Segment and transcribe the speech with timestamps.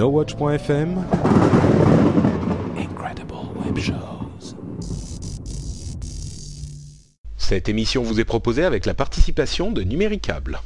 [0.00, 1.04] NoWatch.fm.
[7.36, 10.62] Cette émission vous est proposée avec la participation de Numéricable.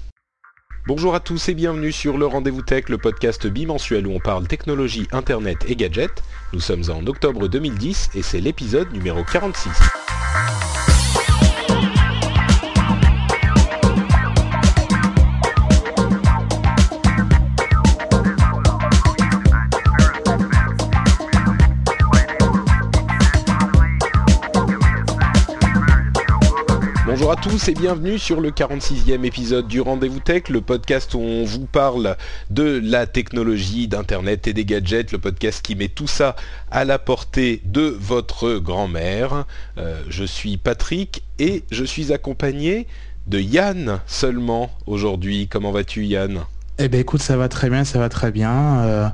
[0.87, 4.47] Bonjour à tous et bienvenue sur le Rendez-vous Tech, le podcast bimensuel où on parle
[4.47, 6.23] technologie, internet et gadgets.
[6.53, 9.73] Nous sommes en octobre 2010 et c'est l'épisode numéro 46.
[27.25, 31.21] Bonjour à tous et bienvenue sur le 46e épisode du Rendez-vous Tech, le podcast où
[31.21, 32.19] on vous parle
[32.51, 36.37] de la technologie, d'Internet et des gadgets, le podcast qui met tout ça
[36.71, 39.47] à la portée de votre grand-mère.
[39.79, 42.87] Euh, je suis Patrick et je suis accompagné
[43.27, 45.49] de Yann seulement aujourd'hui.
[45.49, 46.45] Comment vas-tu Yann?
[46.79, 48.79] Eh ben écoute, ça va très bien, ça va très bien.
[48.81, 49.09] Euh,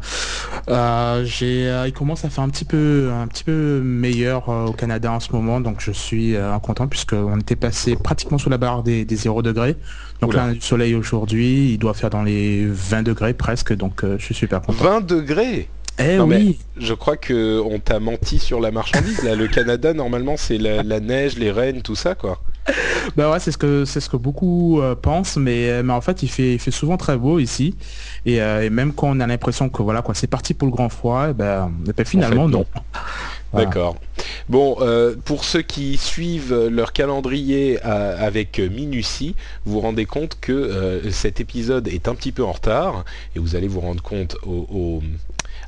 [0.68, 4.72] euh, j'ai, euh, il commence à faire un petit peu, un petit peu meilleur au
[4.72, 8.82] Canada en ce moment, donc je suis content puisqu'on était passé pratiquement sous la barre
[8.82, 9.76] des, des 0 degrés.
[10.20, 10.38] Donc Oula.
[10.38, 14.04] là, on a du soleil aujourd'hui, il doit faire dans les 20 degrés presque, donc
[14.04, 14.82] je suis super content.
[14.82, 15.68] 20 degrés?
[15.98, 19.22] Eh Non, mais oui, Je crois que on t'a menti sur la marchandise.
[19.22, 22.40] Là, le Canada, normalement, c'est la, la neige, les rennes, tout ça, quoi.
[23.16, 26.22] bah ouais, c'est ce que c'est ce que beaucoup euh, pensent, mais, mais en fait,
[26.22, 27.74] il fait, il fait souvent très beau ici,
[28.26, 30.72] et, euh, et même quand on a l'impression que voilà quoi, c'est parti pour le
[30.72, 32.58] grand froid, eh ben, eh ben, finalement non.
[32.60, 32.66] non.
[33.52, 33.66] Voilà.
[33.66, 33.96] D'accord.
[34.48, 39.34] Bon, euh, pour ceux qui suivent leur calendrier à- avec minutie,
[39.64, 43.40] vous vous rendez compte que euh, cet épisode est un petit peu en retard, et
[43.40, 45.02] vous allez vous rendre compte au- au-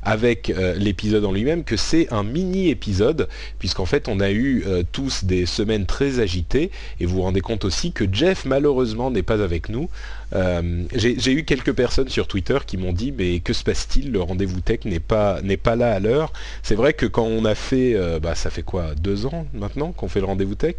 [0.01, 3.27] avec euh, l'épisode en lui-même que c'est un mini-épisode,
[3.59, 7.41] puisqu'en fait on a eu euh, tous des semaines très agitées, et vous vous rendez
[7.41, 9.89] compte aussi que Jeff malheureusement n'est pas avec nous.
[10.35, 14.11] Euh, J'ai eu quelques personnes sur Twitter qui m'ont dit mais que se passe-t-il?
[14.11, 16.33] Le rendez-vous tech n'est pas n'est pas là à l'heure.
[16.63, 19.91] C'est vrai que quand on a fait, euh, bah ça fait quoi, deux ans maintenant
[19.91, 20.75] qu'on fait le rendez-vous tech,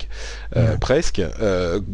[0.56, 0.78] euh, Ouais.
[0.78, 1.22] presque,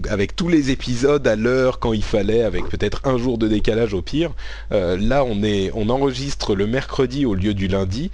[0.09, 3.95] avec tous les épisodes à l'heure quand il fallait, avec peut-être un jour de décalage
[3.95, 4.33] au pire.
[4.71, 8.11] Là, on est, on enregistre le mercredi au lieu du lundi.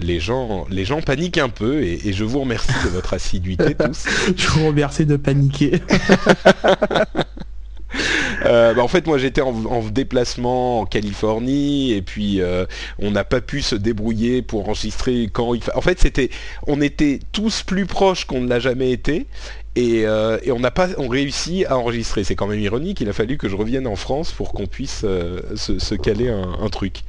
[0.00, 3.74] Les gens, les gens paniquent un peu et, et je vous remercie de votre assiduité
[3.78, 4.04] tous.
[4.36, 5.82] Je vous remercie de paniquer.
[8.44, 12.66] Euh, bah, en fait, moi j'étais en, en déplacement en Californie et puis euh,
[13.00, 15.76] on n'a pas pu se débrouiller pour enregistrer quand il fa...
[15.76, 16.30] En fait, c'était,
[16.68, 19.26] on était tous plus proches qu'on ne l'a jamais été.
[19.74, 22.22] Et, euh, et on n'a pas on réussi à enregistrer.
[22.22, 23.00] C'est quand même ironique.
[23.00, 26.56] Il a fallu que je revienne en France pour qu'on puisse se, se caler un,
[26.60, 27.02] un truc.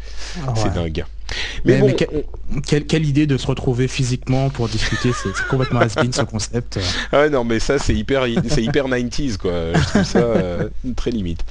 [0.56, 0.74] C'est Ouais.
[0.74, 1.06] dingue.
[1.66, 1.96] Mais, Mais- bon,
[2.52, 6.80] mais Quelle, idée de se retrouver physiquement pour discuter, c'est complètement has ce concept.
[7.12, 9.74] Ah non mais ça c'est hyper c'est hyper 90s quoi.
[9.74, 11.44] Je trouve ça euh, très limite.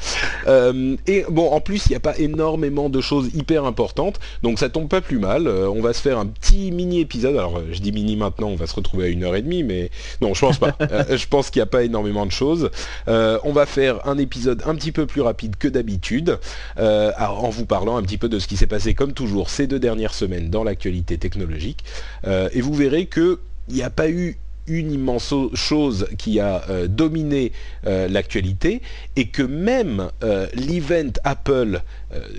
[0.46, 4.58] Euh, et bon en plus il n'y a pas énormément de choses hyper importantes donc
[4.58, 5.46] ça tombe pas plus mal.
[5.46, 7.36] Euh, on va se faire un petit mini épisode.
[7.36, 9.90] Alors je dis mini maintenant on va se retrouver à une heure et demie mais
[10.20, 10.76] non je pense pas.
[11.10, 12.70] Je pense qu'il n'y a pas énormément de choses.
[13.06, 16.38] On va faire un épisode un petit peu plus rapide que d'habitude
[16.76, 19.78] en vous parlant un petit peu de ce qui s'est passé comme toujours ces deux
[19.78, 21.84] dernières semaines dans l'actualité technologique
[22.26, 24.36] Euh, et vous verrez que il n'y a pas eu
[24.66, 27.52] une immense chose qui a euh, dominé
[27.86, 28.82] euh, l'actualité
[29.16, 30.10] et que même
[30.54, 31.80] l'event Apple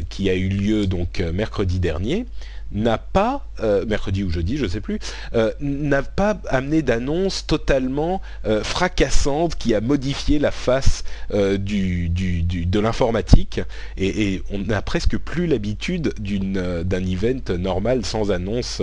[0.10, 2.26] qui a eu lieu donc mercredi dernier
[2.72, 5.00] n'a pas, euh, mercredi ou jeudi, je sais plus,
[5.34, 13.62] euh, n'a pas amené d'annonce totalement euh, fracassante qui a modifié la face de l'informatique
[13.98, 18.82] et, et on n'a presque plus l'habitude d'un event normal sans annonce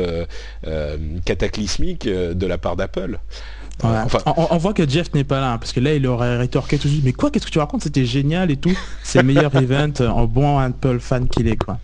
[1.25, 3.19] cataclysmique de la part d'Apple.
[3.85, 3.91] Ouais.
[4.05, 6.39] enfin, on, on voit que Jeff n'est pas là, hein, parce que là il aurait
[6.39, 7.83] rétorqué tout de suite, mais quoi, qu'est-ce que tu racontes?
[7.83, 8.77] C'était génial et tout.
[9.03, 11.79] C'est le meilleur event en bon Apple fan qu'il est, quoi.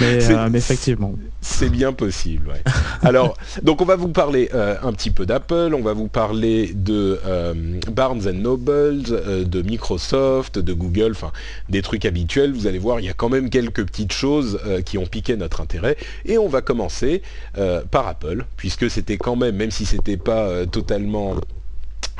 [0.00, 1.14] Mais, euh, mais effectivement.
[1.48, 2.62] C'est bien possible, ouais.
[3.02, 6.72] Alors, donc on va vous parler euh, un petit peu d'Apple, on va vous parler
[6.74, 7.54] de euh,
[7.92, 11.30] Barnes Noble, euh, de Microsoft, de Google, enfin
[11.68, 12.52] des trucs habituels.
[12.52, 15.60] Vous allez voir, il y a quand même quelques petites choses qui ont piqué notre
[15.60, 15.96] intérêt.
[16.24, 17.22] Et on va commencer
[17.90, 20.66] par Apple, puisque c'était quand même, même si c'était pas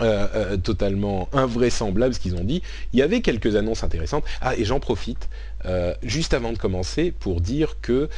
[0.00, 2.62] euh, totalement totalement invraisemblable ce qu'ils ont dit.
[2.92, 4.24] Il y avait quelques annonces intéressantes.
[4.42, 5.28] Ah, et j'en profite,
[6.02, 8.08] juste avant de commencer, pour dire que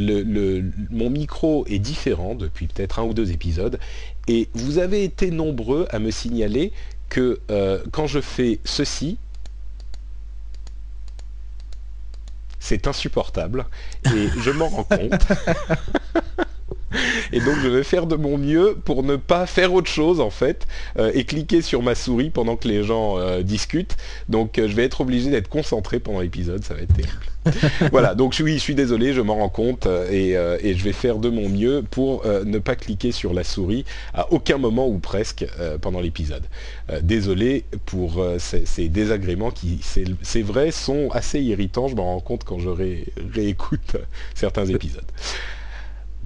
[0.00, 3.78] mon micro est différent depuis peut-être un ou deux épisodes.
[4.26, 6.72] Et vous avez été nombreux à me signaler
[7.08, 7.40] que
[7.92, 9.18] quand je fais ceci,
[12.58, 13.66] c'est insupportable
[14.06, 15.22] et je m'en rends compte.
[17.32, 20.30] Et donc je vais faire de mon mieux pour ne pas faire autre chose en
[20.30, 20.66] fait
[20.98, 23.96] euh, et cliquer sur ma souris pendant que les gens euh, discutent.
[24.28, 27.90] Donc euh, je vais être obligé d'être concentré pendant l'épisode, ça va être terrible.
[27.92, 31.28] voilà, donc oui, je suis désolé, je m'en rends compte et, je vais faire de
[31.28, 33.84] mon mieux pour ne pas cliquer sur la souris
[34.14, 35.46] à aucun moment ou presque
[35.80, 36.42] pendant l'épisode.
[37.02, 39.78] désolé pour ces, désagréments qui,
[40.22, 42.68] c'est vrai, sont assez irritants, je m'en rends compte quand je
[43.32, 43.96] réécoute
[44.34, 45.06] certains épisodes.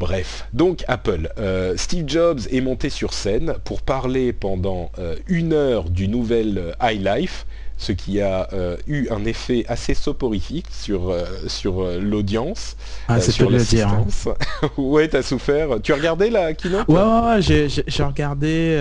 [0.00, 1.30] Bref, donc Apple.
[1.38, 6.56] Euh, Steve Jobs est monté sur scène pour parler pendant euh, une heure du nouvel
[6.56, 7.44] euh, iLife,
[7.76, 8.48] ce qui a
[8.86, 11.16] eu un effet assez soporifique sur,
[11.46, 12.76] sur l'audience.
[13.08, 13.88] Ah, c'est pour le dire.
[13.88, 14.06] Hein.
[14.76, 15.80] ouais, t'as souffert.
[15.82, 18.78] Tu as regardé la keynote Ouais, ouais, j'ai, regardé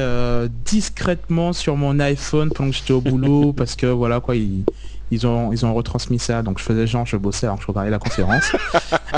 [0.66, 4.66] discrètement sur mon iPhone pendant que j'étais au boulot parce que voilà quoi, il
[5.12, 7.68] ils ont, ils ont retransmis ça, donc je faisais genre, je bossais alors que je
[7.68, 8.52] regardais la conférence.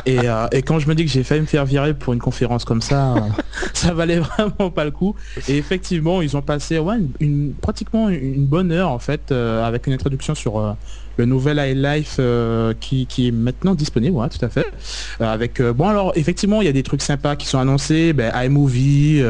[0.07, 2.63] Euh, et, quand je me dis que j'ai failli me faire virer pour une conférence
[2.63, 3.19] comme ça, euh,
[3.73, 5.15] ça valait vraiment pas le coup.
[5.49, 9.87] Et effectivement, ils ont passé ouais, une, pratiquement une bonne heure en fait, euh, avec
[9.87, 10.77] une introduction sur
[11.17, 12.21] le nouvel iLife
[12.79, 14.65] qui, qui, est maintenant disponible, ouais, tout à fait.
[15.19, 19.21] avec bon alors effectivement il y a des trucs sympas qui sont annoncés, ben, iMovie,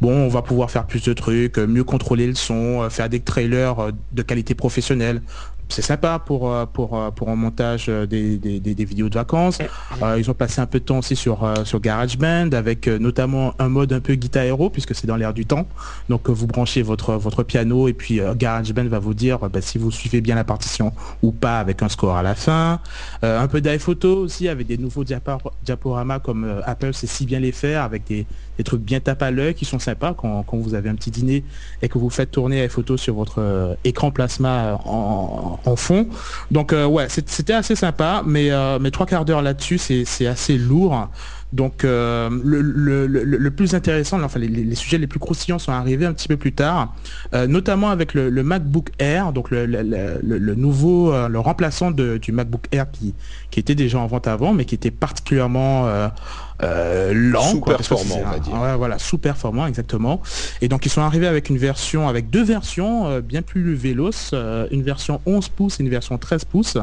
[0.00, 3.90] bon on va pouvoir faire plus de trucs, mieux contrôler le son, faire des trailers
[4.12, 5.22] de qualité professionnelle
[5.68, 8.38] c'est sympa pour, euh, pour, euh, pour un montage euh, des,
[8.84, 9.58] vidéos de vacances.
[10.18, 13.92] ils ont passé un peu de temps aussi sur, sur GarageBand avec notamment un mode
[13.92, 15.66] un peu guitare hero puisque c'est dans l'air du temps.
[16.08, 19.90] Donc vous branchez votre, votre piano et puis GarageBand va vous dire bah, si vous
[19.90, 22.80] suivez bien la partition ou pas avec un score à la fin.
[23.22, 27.82] un peu d'iPhoto aussi avec des nouveaux diaporamas comme Apple sait si bien les faire
[27.82, 28.26] avec des,
[28.58, 31.44] des trucs bien tape à l'œil qui sont sympas quand, vous avez un petit dîner
[31.82, 36.08] et que vous faites tourner les photos sur votre euh, écran plasma en, fond.
[36.50, 41.08] Donc euh, ouais, c'était assez sympa, euh, mais trois quarts d'heure là-dessus, c'est assez lourd.
[41.52, 46.26] Donc euh, le, plus intéressant, enfin les, sujets les plus croustillants sont arrivés un petit
[46.26, 46.94] peu plus tard,
[47.32, 52.90] euh, notamment avec le, MacBook Air, donc le, nouveau, euh, le remplaçant du MacBook Air
[52.90, 53.14] qui,
[53.52, 55.86] qui était déjà en vente avant, mais qui était particulièrement
[56.60, 58.78] lent, sous-performant, on va dire.
[58.78, 60.22] voilà, sous-performant exactement.
[60.60, 64.34] Et donc ils sont arrivés avec une version, avec deux versions bien plus véloces,
[64.72, 66.78] une version 11 pouces et une version 13 pouces.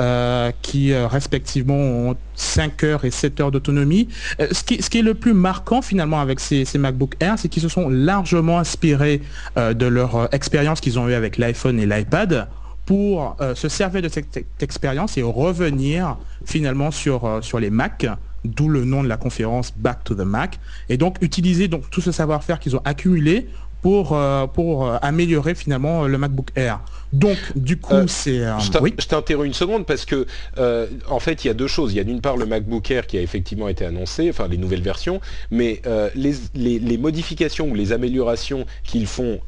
[0.00, 4.08] Euh, qui euh, respectivement ont 5 heures et 7 heures d'autonomie.
[4.40, 7.68] Euh, ce, qui, est le plus marquant finalement avec ces, MacBook Air, c'est qu'ils se
[7.68, 9.22] sont largement inspirés
[9.56, 12.48] de leur expérience qu'ils ont eue avec l'iPhone et l'iPad
[12.86, 18.06] pour se servir de cette expérience et revenir finalement sur, sur les Mac
[18.44, 20.58] d'où le nom de la conférence Back to the Mac,
[20.88, 23.48] et donc utiliser donc tout ce savoir-faire qu'ils ont accumulé
[23.80, 24.18] pour,
[24.54, 26.80] pour améliorer finalement le MacBook Air.
[27.14, 28.40] Donc, du coup, euh, c'est...
[28.58, 30.26] Je t'interromps une seconde parce que,
[30.58, 31.92] euh, en fait, il y a deux choses.
[31.92, 34.56] Il y a d'une part le MacBook Air qui a effectivement été annoncé, enfin les
[34.56, 35.20] nouvelles versions,
[35.52, 39.38] mais euh, les, modifications ou les améliorations qu'ils font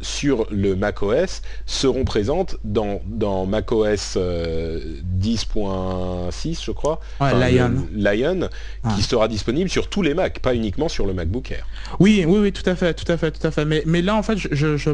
[0.00, 7.00] sur le macOS seront présentes dans, dans macOS 10.6, je crois.
[7.20, 7.88] Lion.
[7.92, 8.48] Lion,
[8.94, 11.66] qui sera disponible sur tous les Macs, pas uniquement sur le MacBook Air.
[11.98, 13.64] Oui, oui, oui, tout à fait, tout à fait, tout à fait.
[13.64, 14.90] Mais, mais là, en fait, je, je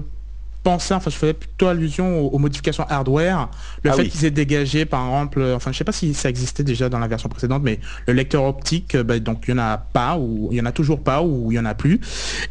[0.65, 3.49] pensais, enfin je faisais plutôt allusion aux, modifications hardware,
[3.83, 6.65] le ah fait qu'ils aient dégagé par exemple, enfin je sais pas si ça existait
[6.65, 7.79] déjà dans la version précédente, mais
[8.09, 10.73] le lecteur optique, bah, donc il y en a pas ou il y en a
[10.73, 12.01] toujours pas ou il y en a plus.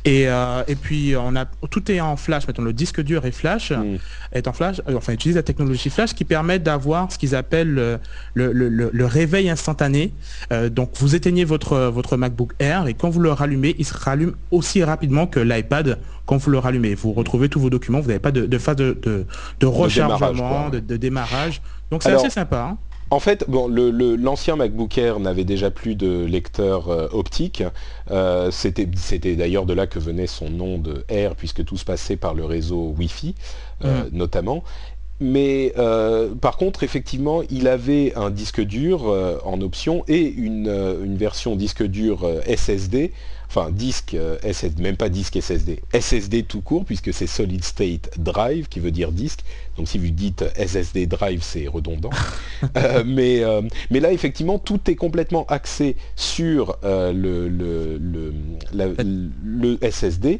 [0.05, 3.31] Et, euh, et puis on a tout est en flash, maintenant le disque dur est
[3.31, 3.97] flash, mm.
[4.31, 7.73] est en flash, euh, enfin utilise la technologie flash qui permet d'avoir ce qu'ils appellent
[7.73, 7.99] le,
[8.35, 10.13] le, réveil instantané.
[10.51, 13.93] Euh, donc vous éteignez votre votre MacBook Air et quand vous le rallumez, il se
[13.97, 16.95] rallume aussi rapidement que l'iPad quand vous le rallumez.
[16.95, 18.97] Vous retrouvez tous vos documents, vous n'avez pas de, phase de,
[19.59, 21.61] de, rechargement, de, démarrage.
[21.91, 22.69] Donc c'est assez sympa.
[22.71, 22.77] Hein.
[23.13, 27.63] En fait, bon, l'ancien MacBook Air n'avait déjà plus de lecteur euh, optique.
[28.09, 32.15] Euh, C'était d'ailleurs de là que venait son nom de Air, puisque tout se passait
[32.15, 33.35] par le réseau Wi-Fi,
[33.85, 34.09] euh, mm.
[34.13, 34.63] notamment.
[35.23, 39.05] Mais euh, par contre, effectivement, il avait un disque dur
[39.45, 40.67] en option et une,
[41.03, 43.11] une version disque dur SSD
[43.55, 48.09] enfin disque euh, SSD, même pas disque SSD, SSD tout court puisque c'est Solid State
[48.17, 49.41] Drive qui veut dire disque.
[49.77, 52.09] Donc si vous dites SSD Drive, c'est redondant.
[52.77, 53.61] Euh, mais, euh,
[53.91, 57.11] mais là effectivement tout est complètement axé sur le,
[57.49, 57.99] le,
[58.71, 60.39] le, SSD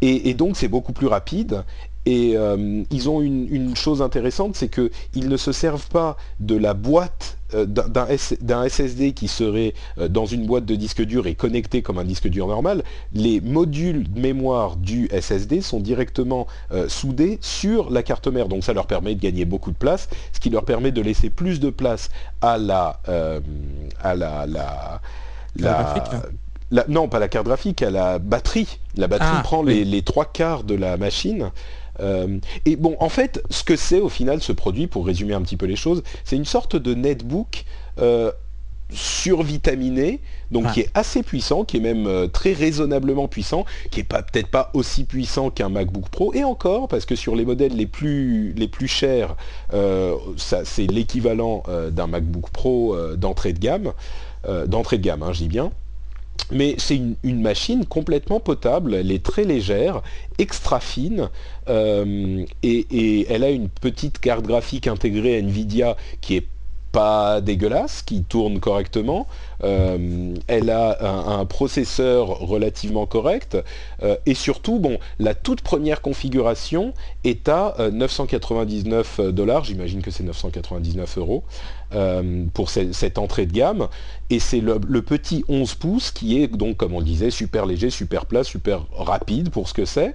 [0.00, 1.62] et, donc c'est beaucoup plus rapide.
[2.04, 6.74] Et euh, ils ont une, chose intéressante, c'est qu'ils ne se servent pas de la
[6.74, 11.80] boîte euh, d'un SSD qui serait euh, dans une boîte de disque dur et connecté
[11.80, 12.82] comme un disque dur normal.
[13.12, 16.46] Les modules de mémoire du SSD sont directement
[16.88, 18.48] soudés sur la carte mère.
[18.48, 21.30] Donc ça leur permet de gagner beaucoup de place, ce qui leur permet de laisser
[21.30, 23.00] plus de place à la...
[24.02, 25.00] à la, la,
[26.88, 28.78] non, pas la carte graphique, à la batterie.
[28.96, 31.50] La batterie ah, prend les, trois quarts de la machine.
[32.00, 35.42] Euh, et bon, en fait, ce que c'est au final ce produit, pour résumer un
[35.42, 37.64] petit peu les choses, c'est une sorte de netbook
[37.98, 38.32] euh,
[38.90, 40.20] survitaminé,
[40.50, 40.72] donc ah.
[40.72, 44.48] qui est assez puissant, qui est même euh, très raisonnablement puissant, qui est pas peut-être
[44.48, 48.52] pas aussi puissant qu'un MacBook Pro, et encore parce que sur les modèles les plus
[48.54, 49.36] les plus chers,
[50.36, 53.92] c'est l'équivalent d'un MacBook Pro d'entrée de gamme,
[54.66, 55.72] d'entrée de gamme, hein, je dis bien
[56.50, 60.02] mais c'est une, machine complètement potable, elle est très légère,
[60.38, 61.30] extra fine,
[61.68, 66.46] euh, et, elle a une petite carte graphique intégrée Nvidia qui est
[66.92, 69.26] pas dégueulasse, qui tourne correctement.
[69.64, 73.56] Euh, elle a un, processeur relativement correct.
[74.02, 76.94] Euh, et surtout, bon, la toute première configuration
[77.24, 79.64] est à 999 dollars.
[79.64, 81.44] J'imagine que c'est 999 euros.
[81.94, 83.88] Euh, pour cette entrée de gamme.
[84.30, 88.24] Et c'est le, petit 11 pouces qui est donc, comme on disait, super léger, super
[88.24, 90.14] plat, super rapide pour ce que c'est.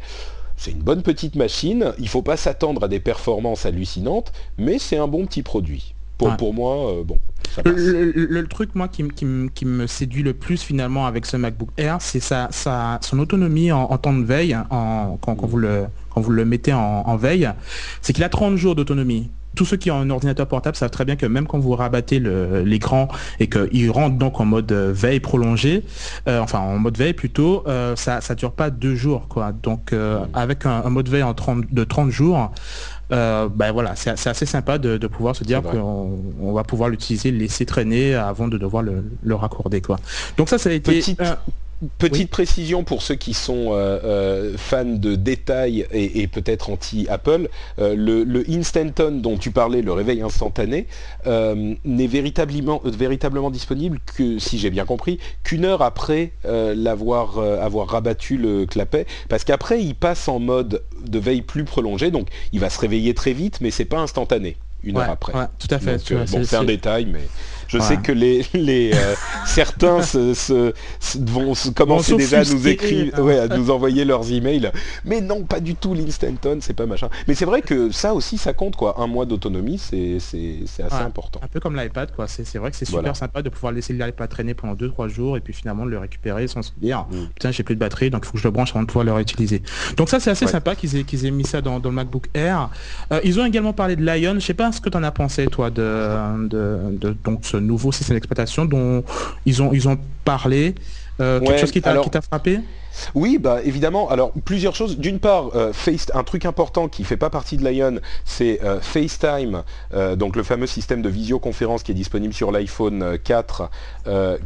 [0.55, 1.93] C'est une bonne petite machine.
[1.99, 5.93] Il ne faut pas s'attendre à des performances hallucinantes, mais c'est un bon petit produit.
[6.17, 7.19] Pour, pour moi, euh, bon.
[7.65, 12.49] Le, truc, moi, qui, me séduit le plus finalement avec ce MacBook Air, c'est sa,
[12.51, 17.15] son autonomie en, temps de veille, en, quand, vous le, quand vous le mettez en
[17.17, 17.49] veille,
[18.01, 21.03] c'est qu'il a 30 jours d'autonomie tous ceux qui ont un ordinateur portable savent très
[21.03, 23.09] bien que même quand vous rabattez l'écran
[23.39, 25.83] et qu'il rentre donc en mode euh, veille prolongée,
[26.27, 29.27] euh, enfin en mode veille plutôt, euh, ça ne dure pas deux jours.
[29.27, 29.51] quoi.
[29.51, 29.93] Donc
[30.33, 32.51] avec un, mode veille en 30, de 30 jours,
[33.09, 37.65] ben voilà, c'est assez sympa de, pouvoir se dire qu'on va pouvoir l'utiliser, le laisser
[37.65, 39.81] traîner avant de devoir le, raccorder.
[39.81, 39.97] Quoi.
[40.37, 40.99] Donc ça, ça a été...
[40.99, 41.21] Petite
[42.29, 48.23] précision pour ceux qui sont euh, euh, fans de détails et, peut-être anti-Apple, euh, le,
[48.23, 50.87] le, Instanton dont tu parlais, le réveil instantané,
[51.25, 58.37] n'est véritablement, véritablement disponible que, si j'ai bien compris, qu'une heure après l'avoir avoir rabattu
[58.37, 62.69] le clapet, parce qu'après il passe en mode de veille plus prolongée, donc il va
[62.69, 65.33] se réveiller très vite, mais c'est pas instantané une heure après.
[65.59, 65.97] tout à fait.
[66.31, 67.27] bon, c'est un détail, mais
[67.67, 70.73] je sais que les, les euh, certains se,
[71.19, 74.71] vont commencer déjà à nous écrire, ouais, à nous envoyer leurs emails.
[75.05, 77.09] Mais non, pas du tout l'Instanton, c'est pas machin.
[77.27, 78.95] Mais c'est vrai que ça aussi, ça compte quoi.
[78.99, 81.39] Un mois d'autonomie, c'est assez important.
[81.43, 82.27] Un peu comme l'iPad, quoi.
[82.27, 85.39] C'est vrai que c'est super sympa de pouvoir laisser l'iPad traîner pendant 2-3 jours et
[85.39, 87.27] puis finalement le récupérer sans se dire mm.
[87.33, 89.05] putain j'ai plus de batterie donc il faut que je le branche avant de pouvoir
[89.05, 89.61] le réutiliser.
[89.95, 92.69] Donc ça c'est assez sympa qu'ils aient, aient mis ça dans, le MacBook Air.
[93.11, 94.35] Euh, ils ont également parlé de Lion.
[94.35, 97.91] Je sais pas ce que tu en as pensé toi de, de, donc ce nouveau
[97.91, 99.03] système d'exploitation dont
[99.45, 100.75] ils ont, ils ont parlé.
[101.19, 102.59] Euh, quelque chose qui t'a frappé?
[103.13, 104.09] Oui, bah évidemment.
[104.09, 104.97] Alors plusieurs choses.
[104.97, 108.79] D'une part, euh, Face, un truc important qui fait pas partie de Lion, c'est euh,
[108.81, 109.63] FaceTime,
[110.15, 113.69] donc le fameux système de visioconférence qui est disponible sur l'iPhone 4,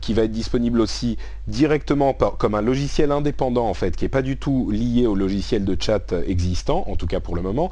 [0.02, 4.22] qui va être disponible aussi directement comme un logiciel indépendant en fait, qui est pas
[4.22, 7.72] du tout lié au logiciel de chat existant, en tout cas pour le moment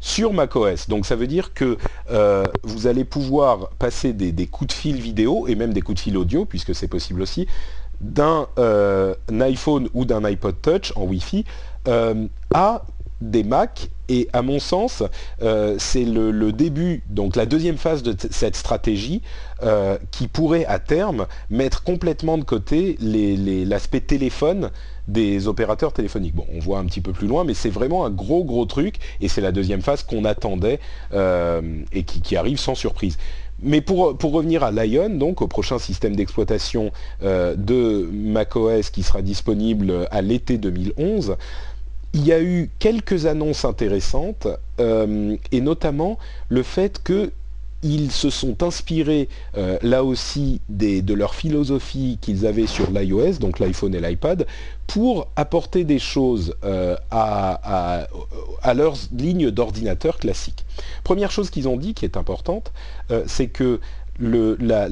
[0.00, 0.88] sur macOS.
[0.88, 1.76] Donc ça veut dire que
[2.10, 6.00] euh, vous allez pouvoir passer des, coups de fil vidéo et même des coups de
[6.02, 7.46] fil audio, puisque c'est possible aussi,
[8.00, 11.44] d'un euh, iPhone ou d'un iPod Touch en Wi-Fi
[11.88, 12.84] euh, à
[13.20, 15.02] des Mac et à mon sens,
[15.42, 19.20] euh, c'est le, début, donc la deuxième phase de cette stratégie
[19.62, 24.70] euh, qui pourrait à terme mettre complètement de côté l'aspect téléphone
[25.08, 26.34] des opérateurs téléphoniques.
[26.34, 28.96] Bon, on voit un petit peu plus loin, mais c'est vraiment un gros gros truc
[29.20, 30.80] et c'est la deuxième phase qu'on attendait
[31.12, 31.60] euh,
[31.92, 33.18] et qui, arrive sans surprise.
[33.60, 39.20] Mais pour, pour, revenir à Lion, donc au prochain système d'exploitation de macOS qui sera
[39.20, 41.36] disponible à l'été 2011,
[42.14, 44.48] il y a eu quelques annonces intéressantes,
[44.80, 52.18] euh, et notamment le fait qu'ils se sont inspirés euh, là aussi de leur philosophie
[52.20, 54.46] qu'ils avaient sur l'iOS, donc l'iPhone et l'iPad,
[54.86, 58.08] pour apporter des choses euh, à,
[58.74, 60.64] leurs lignes d'ordinateur classiques.
[61.04, 62.72] Première chose qu'ils ont dit qui est importante,
[63.26, 63.80] c'est que
[64.18, 64.88] le, la,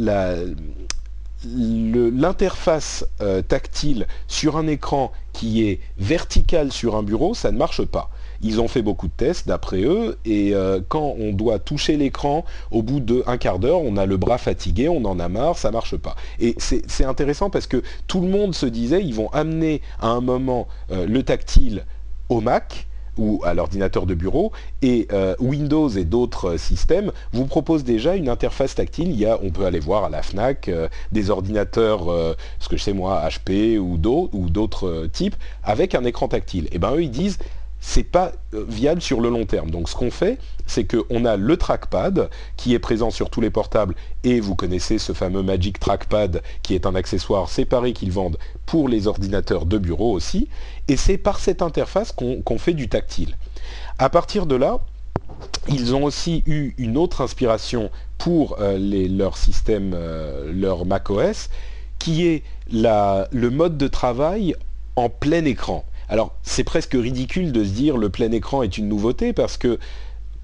[1.44, 7.84] l'interface euh, tactile sur un écran qui est vertical sur un bureau, ça ne marche
[7.84, 8.10] pas.
[8.42, 12.44] Ils ont fait beaucoup de tests d'après eux et euh, quand on doit toucher l'écran
[12.70, 15.70] au bout d'un quart d'heure, on a le bras fatigué, on en a marre, ça
[15.70, 16.16] marche pas.
[16.38, 20.20] Et c'est intéressant parce que tout le monde se disait ils vont amener à un
[20.20, 21.84] moment euh, le tactile
[22.28, 22.86] au Mac
[23.16, 28.16] ou à l'ordinateur de bureau, et euh, Windows et d'autres euh, systèmes vous proposent déjà
[28.16, 29.10] une interface tactile.
[29.10, 32.06] Il y a, on peut aller voir à la FNAC euh, des ordinateurs,
[32.58, 36.68] ce que je sais moi, HP ou d'autres types, avec un écran tactile.
[36.72, 37.38] Et ben eux, ils disent,
[37.86, 39.70] c'est pas euh, viable sur le long terme.
[39.70, 43.48] Donc ce qu'on fait, c'est qu'on a le trackpad qui est présent sur tous les
[43.48, 48.38] portables et vous connaissez ce fameux Magic Trackpad qui est un accessoire séparé qu'ils vendent
[48.66, 50.48] pour les ordinateurs de bureau aussi.
[50.88, 53.36] Et c'est par cette interface qu'on fait du tactile.
[53.98, 54.80] À partir de là,
[55.68, 58.78] ils ont aussi eu une autre inspiration pour euh,
[59.08, 61.50] leur système, euh, leur macOS,
[62.00, 64.56] qui est le mode de travail
[64.96, 65.84] en plein écran.
[66.08, 69.78] Alors c'est presque ridicule de se dire le plein écran est une nouveauté parce que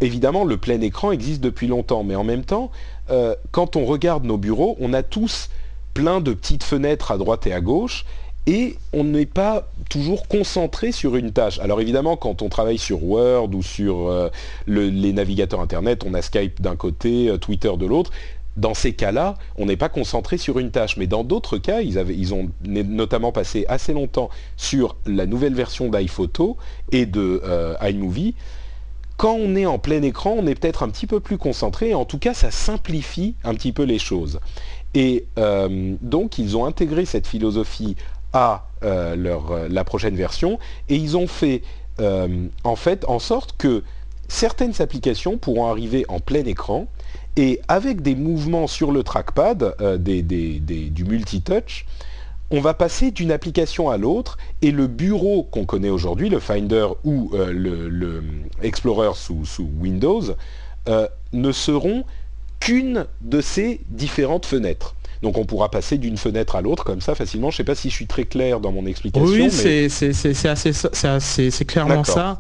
[0.01, 2.71] évidemment le plein écran existe depuis longtemps, mais en même temps,
[3.11, 5.49] euh, quand on regarde nos bureaux, on a tous
[5.95, 8.05] plein de petites fenêtres à droite et à gauche
[8.47, 11.61] et on n'est pas toujours concentré sur une tâche.
[11.61, 14.31] Alors évidemment, quand on travaille sur Word ou sur euh,
[14.67, 18.11] les navigateurs Internet, on a Skype d'un côté, euh, Twitter de l'autre
[18.57, 20.97] dans ces cas-là, on n'est pas concentré sur une tâche.
[20.97, 26.57] Mais dans d'autres cas, ils, ont notamment passé assez longtemps sur la nouvelle version d'iPhoto
[26.91, 28.35] et de euh, iMovie.
[29.17, 31.95] Quand on est en plein écran, on est peut-être un petit peu plus concentré.
[31.95, 34.41] En tout cas, ça simplifie un petit peu les choses.
[34.95, 37.97] Et euh, donc, ils ont intégré cette philosophie
[38.35, 41.63] à euh, leur, la prochaine version et ils ont fait
[42.65, 43.85] en fait en sorte que
[44.27, 46.89] certaines applications pourront arriver en plein écran
[47.37, 51.87] et avec des mouvements sur le trackpad, euh, du multitouch,
[52.51, 56.87] on va passer d'une application à l'autre et le bureau qu'on connaît aujourd'hui, le Finder
[57.05, 57.53] ou euh,
[59.15, 60.23] sous, Windows,
[60.89, 62.05] euh, ne seront
[62.61, 64.95] qu'une de ces différentes fenêtres.
[65.23, 67.51] Donc on pourra passer d'une fenêtre à l'autre comme ça facilement.
[67.51, 69.29] Je ne sais pas si je suis très clair dans mon explication.
[69.29, 69.89] Oui, c'est
[71.21, 72.39] c'est clairement ça.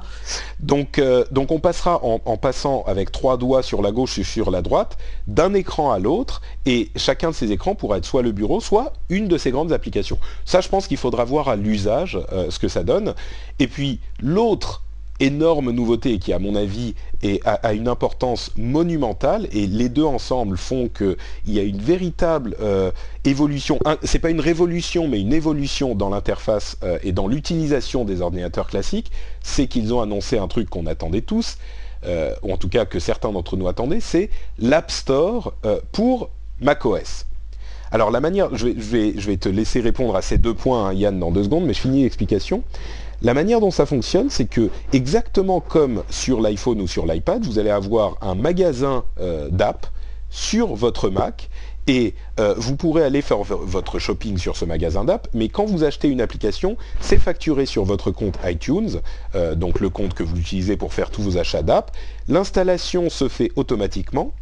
[0.60, 4.50] Donc, euh, donc on passera en, passant avec trois doigts sur la gauche et sur
[4.50, 8.32] la droite d'un écran à l'autre et chacun de ces écrans pourra être soit le
[8.32, 10.18] bureau, soit une de ces grandes applications.
[10.44, 13.14] Ça, je pense qu'il faudra voir à l'usage euh, ce que ça donne.
[13.58, 14.82] Et puis l'autre
[15.22, 16.94] énorme nouveauté qui, à mon avis,
[17.44, 22.90] a, une importance monumentale et les deux ensemble font qu'il y a une véritable euh,
[23.24, 23.78] évolution.
[24.02, 28.66] C'est pas une révolution, mais une évolution dans l'interface euh, et dans l'utilisation des ordinateurs
[28.66, 29.12] classiques.
[29.42, 31.58] C'est qu'ils ont annoncé un truc qu'on attendait tous,
[32.04, 35.54] euh, ou en tout cas que certains d'entre nous attendaient, c'est l'App Store
[35.92, 36.30] pour
[36.60, 37.26] macOS.
[37.92, 40.92] Alors la manière, je vais, je vais, te laisser répondre à ces deux points, hein,
[40.94, 42.64] Yann, dans deux secondes, mais je finis l'explication.
[43.24, 47.60] La manière dont ça fonctionne, c'est que exactement comme sur l'iPhone ou sur l'iPad, vous
[47.60, 49.86] allez avoir un magasin euh, d'app
[50.28, 51.48] sur votre Mac
[51.86, 55.84] et euh, vous pourrez aller faire votre shopping sur ce magasin d'app, mais quand vous
[55.84, 59.00] achetez une application, c'est facturé sur votre compte iTunes,
[59.34, 61.90] euh, donc le compte que vous utilisez pour faire tous vos achats d'app.
[62.28, 64.32] L'installation se fait automatiquement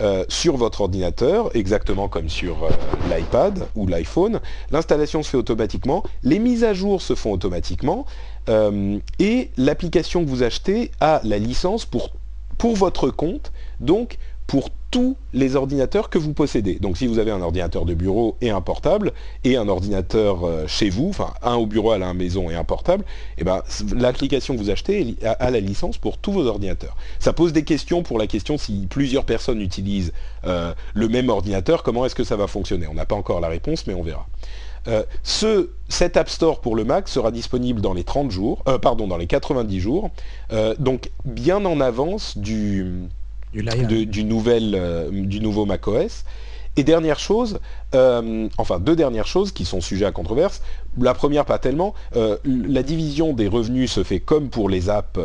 [0.00, 2.70] euh, sur votre ordinateur, exactement comme sur euh,
[3.08, 4.40] l'iPad ou l'iPhone.
[4.72, 8.04] L'installation se fait automatiquement, les mises à jour se font automatiquement,
[8.48, 12.10] euh, et l'application que vous achetez a la licence pour,
[12.58, 16.76] pour votre compte, donc pour tous les ordinateurs que vous possédez.
[16.76, 20.66] Donc si vous avez un ordinateur de bureau et un portable, et un ordinateur euh,
[20.68, 23.04] chez vous, enfin un au bureau, à la maison et un portable,
[23.38, 23.62] eh ben,
[23.96, 26.96] l'application que vous achetez a, la licence pour tous vos ordinateurs.
[27.18, 30.12] Ça pose des questions pour la question si plusieurs personnes utilisent
[30.46, 32.86] euh, le même ordinateur, comment est-ce que ça va fonctionner?
[32.86, 34.28] On n'a pas encore la réponse, mais on verra.
[34.86, 39.08] Euh, ce, cet App Store pour le Mac sera disponible dans les 30 jours, pardon,
[39.08, 40.10] dans les 90 jours,
[40.78, 43.08] donc bien en avance du,
[43.54, 46.24] du, nouvel, euh, nouveau macOS.
[46.76, 47.60] Et dernière chose,
[47.94, 50.60] euh, enfin deux dernières choses qui sont sujets à controverse.
[50.98, 55.20] La première pas tellement, euh, la division des revenus se fait comme pour les apps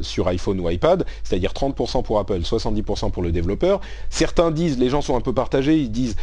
[0.00, 3.80] sur iPhone ou iPad, c'est-à-dire 30% pour Apple, 70% pour le développeur.
[4.10, 6.14] Certains disent, les gens sont un peu partagés, ils disent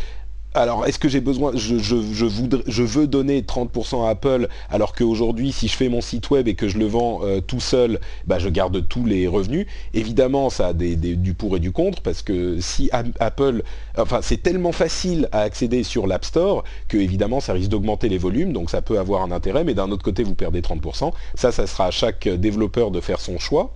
[0.53, 5.77] alors, est-ce que j'ai besoin, je, veux donner 30% à Apple, alors qu'aujourd'hui, si je
[5.77, 8.85] fais mon site web et que je le vends euh, tout seul, bah, je garde
[8.87, 9.65] tous les revenus.
[9.93, 13.63] Évidemment, ça a du pour et du contre, parce que si Apple,
[13.97, 18.17] enfin, c'est tellement facile à accéder sur l'App Store que évidemment, ça risque d'augmenter les
[18.17, 21.13] volumes, donc ça peut avoir un intérêt, mais d'un autre côté, vous perdez 30%.
[21.35, 23.73] Ça, ça sera à chaque développeur de faire son choix.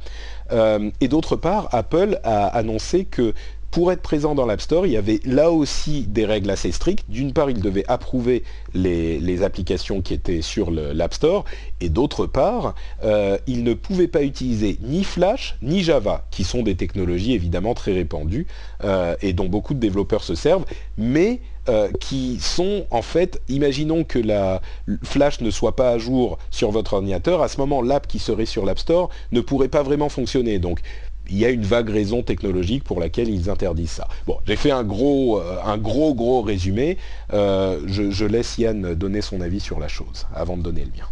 [0.51, 3.33] Euh, et d'autre part, Apple a annoncé que
[3.75, 7.03] pour être présent dans l'App Store, il y avait là aussi des règles assez strictes.
[7.09, 11.43] D'une part, il devait approuver les, applications qui étaient sur l'App Store,
[11.81, 16.63] et d'autre part, euh, il ne pouvait pas utiliser ni Flash ni Java, qui sont
[16.63, 18.47] des technologies évidemment très répandues
[18.85, 20.63] euh, et dont beaucoup de développeurs se servent,
[20.97, 24.61] mais euh, qui sont en fait, imaginons que la
[25.01, 28.45] Flash ne soit pas à jour sur votre ordinateur, à ce moment l'app qui serait
[28.45, 30.59] sur l'App Store ne pourrait pas vraiment fonctionner.
[30.59, 30.81] Donc
[31.29, 34.07] il y a une vague raison technologique pour laquelle ils interdisent ça.
[34.27, 36.97] Bon, j'ai fait un gros, euh, gros résumé.
[37.33, 41.07] Euh, je laisse Yann donner son avis sur la chose avant de donner le mien.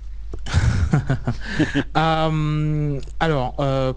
[1.96, 3.94] Euh, alors, euh,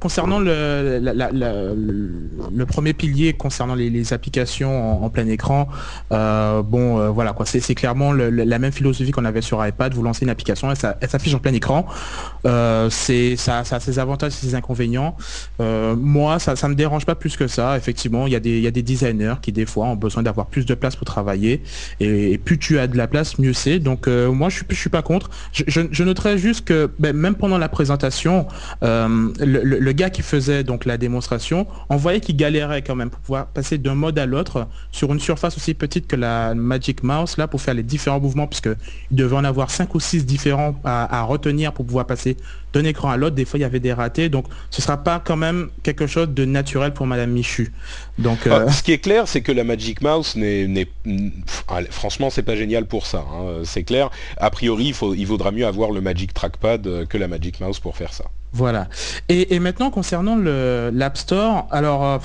[0.00, 1.00] concernant le,
[2.64, 5.68] premier pilier, concernant les, applications en, plein écran,
[6.12, 9.94] euh, bon, voilà, quoi, c'est clairement la même philosophie qu'on avait sur iPad.
[9.94, 11.86] Vous lancez une application, elle, s'affiche en plein écran.
[12.90, 15.16] c'est ça, ça, a ses avantages et ses inconvénients.
[15.58, 17.76] moi, ça, ne me dérange pas plus que ça.
[17.76, 20.96] Effectivement, il y, a des, designers qui des fois ont besoin d'avoir plus de place
[20.96, 21.62] pour travailler.
[22.00, 23.78] Et, plus tu as de la place, mieux c'est.
[23.78, 25.30] Donc, moi, je ne suis pas contre.
[25.52, 28.46] je, je, noterais juste que ben, même pendant la présentation,
[28.82, 33.20] euh, le, gars qui faisait donc la démonstration, on voyait qu'il galérait quand même pour
[33.20, 37.36] pouvoir passer d'un mode à l'autre sur une surface aussi petite que la Magic Mouse
[37.36, 38.70] là pour faire les différents mouvements puisque
[39.10, 42.36] il devait en avoir cinq ou six différents à, retenir pour pouvoir passer
[42.72, 43.36] d'un écran à l'autre.
[43.36, 46.28] Des fois il y avait des ratés, donc ce sera pas quand même quelque chose
[46.28, 47.72] de naturel pour Madame Michu.
[48.18, 50.88] Donc ah, euh, ce qui est clair, c'est que la Magic Mouse n'est,
[51.90, 53.18] franchement c'est pas génial pour ça.
[53.18, 53.62] Hein.
[53.64, 54.10] C'est clair.
[54.38, 57.60] A priori, il, faut, il vaudra mieux avoir le Magic Trackpad euh, que la Magic
[57.60, 58.24] Mouse pour faire ça.
[58.52, 58.88] Voilà.
[59.28, 62.22] Et, maintenant concernant l'App Store, alors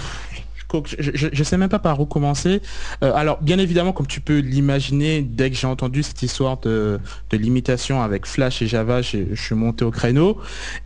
[0.98, 2.62] je ne sais même pas par où commencer.
[3.04, 7.00] Euh, alors bien évidemment, comme tu peux l'imaginer, dès que j'ai entendu cette histoire de,
[7.32, 10.38] limitation avec Flash et Java, je suis monté au créneau.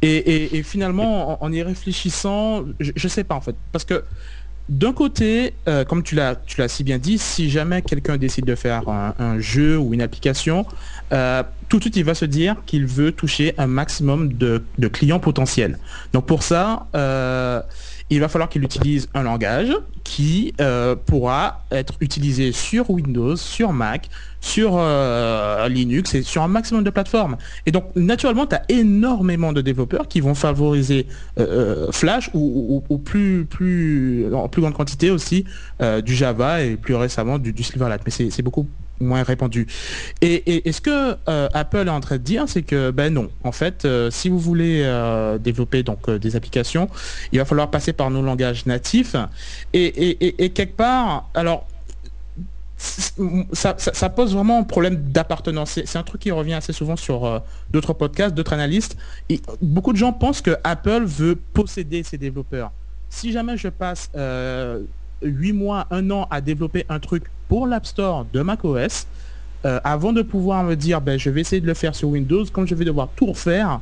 [0.01, 4.03] Et, finalement, en, y réfléchissant, je ne sais pas en fait, parce que
[4.69, 8.43] d'un côté, euh, comme tu l'as, tu l'as si bien dit, si jamais quelqu'un décide
[8.43, 10.65] de faire un, jeu ou une application,
[11.13, 15.19] euh, tout de suite il va se dire qu'il veut toucher un maximum de, clients
[15.19, 15.79] potentiels.
[16.11, 16.87] Donc pour ça,
[18.09, 23.73] il va falloir qu'il utilise un langage qui euh, pourra être utilisé sur Windows, sur
[23.73, 27.35] Mac, sur euh, Linux et sur un maximum de plateformes.
[27.65, 31.07] Et donc, naturellement, tu as énormément de développeurs qui vont favoriser
[31.39, 33.47] euh, Flash ou, en plus
[34.29, 35.45] grande quantité aussi
[36.05, 38.01] du Java et plus récemment du, du Silverlight.
[38.05, 38.67] Mais c'est beaucoup
[38.99, 39.67] moins répandu.
[40.21, 43.51] Et, ce que euh, Apple est en train de dire, c'est que ben non, en
[43.51, 46.89] fait, euh, si vous voulez euh, développer donc des applications,
[47.31, 49.15] il va falloir passer par nos langages natifs.
[49.73, 51.67] Et, quelque part, alors
[52.77, 55.79] ça, pose vraiment un problème d'appartenance.
[55.85, 58.97] C'est un truc qui revient assez souvent sur d'autres podcasts, d'autres analystes.
[59.29, 62.71] Et beaucoup de gens pensent que Apple veut posséder ses développeurs.
[63.09, 64.11] Si jamais je passe
[65.21, 69.07] 8 mois, un an à développer un truc pour l'App Store de macOS,
[69.65, 72.45] euh, avant de pouvoir me dire ben, je vais essayer de le faire sur Windows,
[72.51, 73.81] quand je vais devoir tout refaire,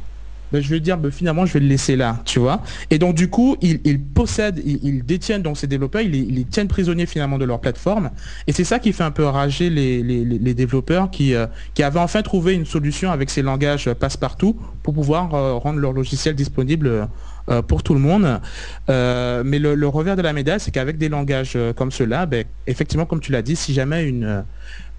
[0.51, 2.61] ben, je vais dire ben, finalement je vais le laisser là, tu vois.
[2.89, 7.05] Et donc du coup, ils, possèdent, ils, détiennent donc ces développeurs, ils, les tiennent prisonniers
[7.05, 8.11] finalement de leur plateforme.
[8.47, 12.21] Et c'est ça qui fait un peu rager les, développeurs qui, euh, qui avaient enfin
[12.21, 17.07] trouvé une solution avec ces langages passe-partout pour pouvoir euh, rendre leur logiciel disponible
[17.47, 18.41] euh, pour tout le monde.
[18.89, 22.43] Euh, mais le, revers de la médaille, c'est qu'avec des langages euh, comme cela, ben,
[22.65, 24.43] effectivement, comme tu l'as dit, si jamais une,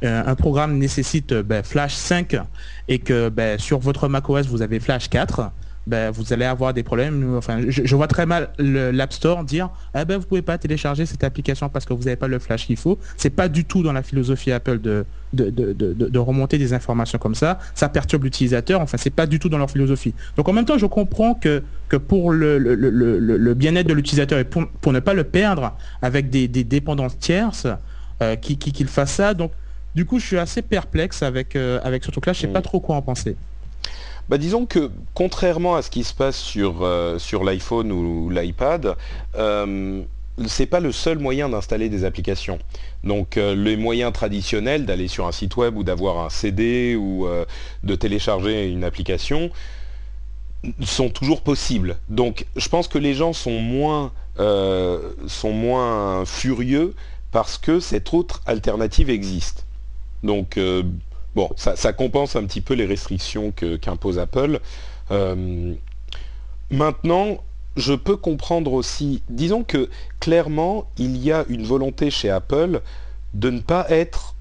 [0.02, 2.36] un programme nécessite ben, Flash 5
[2.88, 5.50] et que ben, sur votre macOS vous avez Flash 4,
[5.86, 7.40] ben, vous allez avoir des problèmes.
[7.68, 11.68] Je, vois très mal l'App Store dire ah ben, vous pouvez pas télécharger cette application
[11.68, 12.98] parce que vous n'avez pas le flash qu'il faut.
[13.16, 17.60] C'est pas du tout dans la philosophie Apple de, remonter des informations comme ça.
[17.74, 18.80] Ça perturbe l'utilisateur.
[18.80, 20.12] Enfin, c'est pas du tout dans leur philosophie.
[20.36, 21.62] Donc en même temps, je comprends que,
[22.08, 27.68] pour le, bien-être de l'utilisateur et pour, ne pas le perdre avec des, dépendances tierces,
[28.22, 29.34] euh, qu'il fasse ça.
[29.96, 32.32] Du coup, je suis assez perplexe avec, euh, avec ce truc-là.
[32.32, 33.34] Je sais pas trop quoi en penser.
[34.28, 38.96] Bah, disons que contrairement à ce qui se passe sur, euh, sur l'iPhone ou, l'iPad,
[39.36, 40.02] euh,
[40.46, 42.58] c'est pas le seul moyen d'installer des applications.
[43.04, 47.28] Donc euh, les moyens traditionnels d'aller sur un site web ou d'avoir un CD ou
[47.84, 49.50] de télécharger une application
[50.80, 51.96] sont toujours possibles.
[52.08, 56.94] Donc je pense que les gens sont moins, sont moins furieux
[57.30, 59.65] parce que cette autre alternative existe.
[60.26, 60.58] Donc
[61.36, 64.58] Bon, ça, compense un petit peu les restrictions qu'impose Apple.
[65.10, 65.74] Euh,
[66.70, 67.44] maintenant,
[67.76, 72.80] je peux comprendre aussi, disons que clairement, il y a une volonté chez Apple
[73.34, 74.34] de ne pas être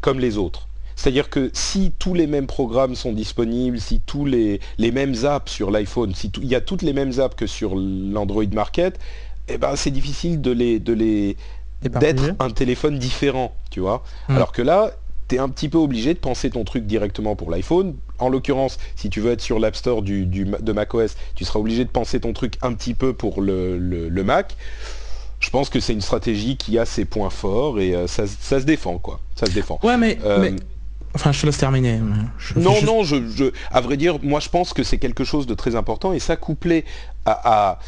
[0.00, 0.66] comme les autres.
[0.96, 5.70] C'est-à-dire que si tous les mêmes programmes sont disponibles, si tous les, mêmes apps sur
[5.70, 8.98] l'iPhone, si il y a toutes les mêmes apps que sur l'Android Market,
[9.46, 11.36] eh ben, c'est difficile de les, de les,
[11.82, 14.02] d'être un téléphone différent, tu vois.
[14.28, 14.36] Hmm.
[14.36, 14.90] Alors que là,
[15.32, 17.94] tu es un petit peu obligé de penser ton truc directement pour l'iPhone.
[18.18, 21.84] En l'occurrence, si tu veux être sur l'App Store du, de macOS, tu seras obligé
[21.86, 24.56] de penser ton truc un petit peu pour le, le, Mac.
[25.40, 28.60] Je pense que c'est une stratégie qui a ses points forts et euh, ça, ça,
[28.60, 29.20] se défend, quoi.
[29.34, 29.80] Ça se défend.
[29.82, 30.52] Ouais, mais, euh, mais...
[31.14, 31.98] Enfin, je te laisse terminer.
[32.56, 35.54] non, non, je, je, à vrai dire, moi je pense que c'est quelque chose de
[35.54, 36.84] très important et ça couplé
[37.24, 37.78] à,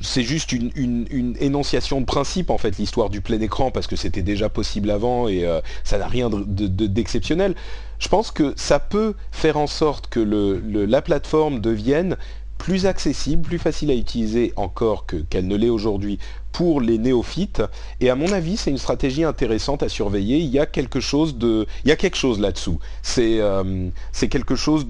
[0.00, 4.22] c'est juste une, énonciation de principe en fait l'histoire du plein écran parce que c'était
[4.22, 7.54] déjà possible avant et euh, ça n'a rien d'exceptionnel.
[7.98, 12.16] je pense que ça peut faire en sorte que la plateforme devienne
[12.58, 16.18] plus accessible, plus facile à utiliser encore qu'elle ne l'est aujourd'hui
[16.52, 17.62] pour les néophytes.
[18.00, 20.38] Et à mon avis, c'est une stratégie intéressante à surveiller.
[20.38, 21.36] Il y a quelque chose
[22.40, 22.78] là-dessous.
[23.02, 23.90] C'est euh,
[24.30, 24.86] quelque chose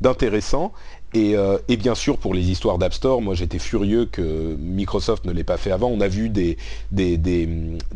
[0.00, 0.72] d'intéressant.
[1.16, 5.32] Euh, et, bien sûr, pour les histoires d'App Store, moi j'étais furieux que Microsoft ne
[5.32, 5.88] l'ait pas fait avant.
[5.88, 6.56] On a vu des,
[6.92, 7.16] des,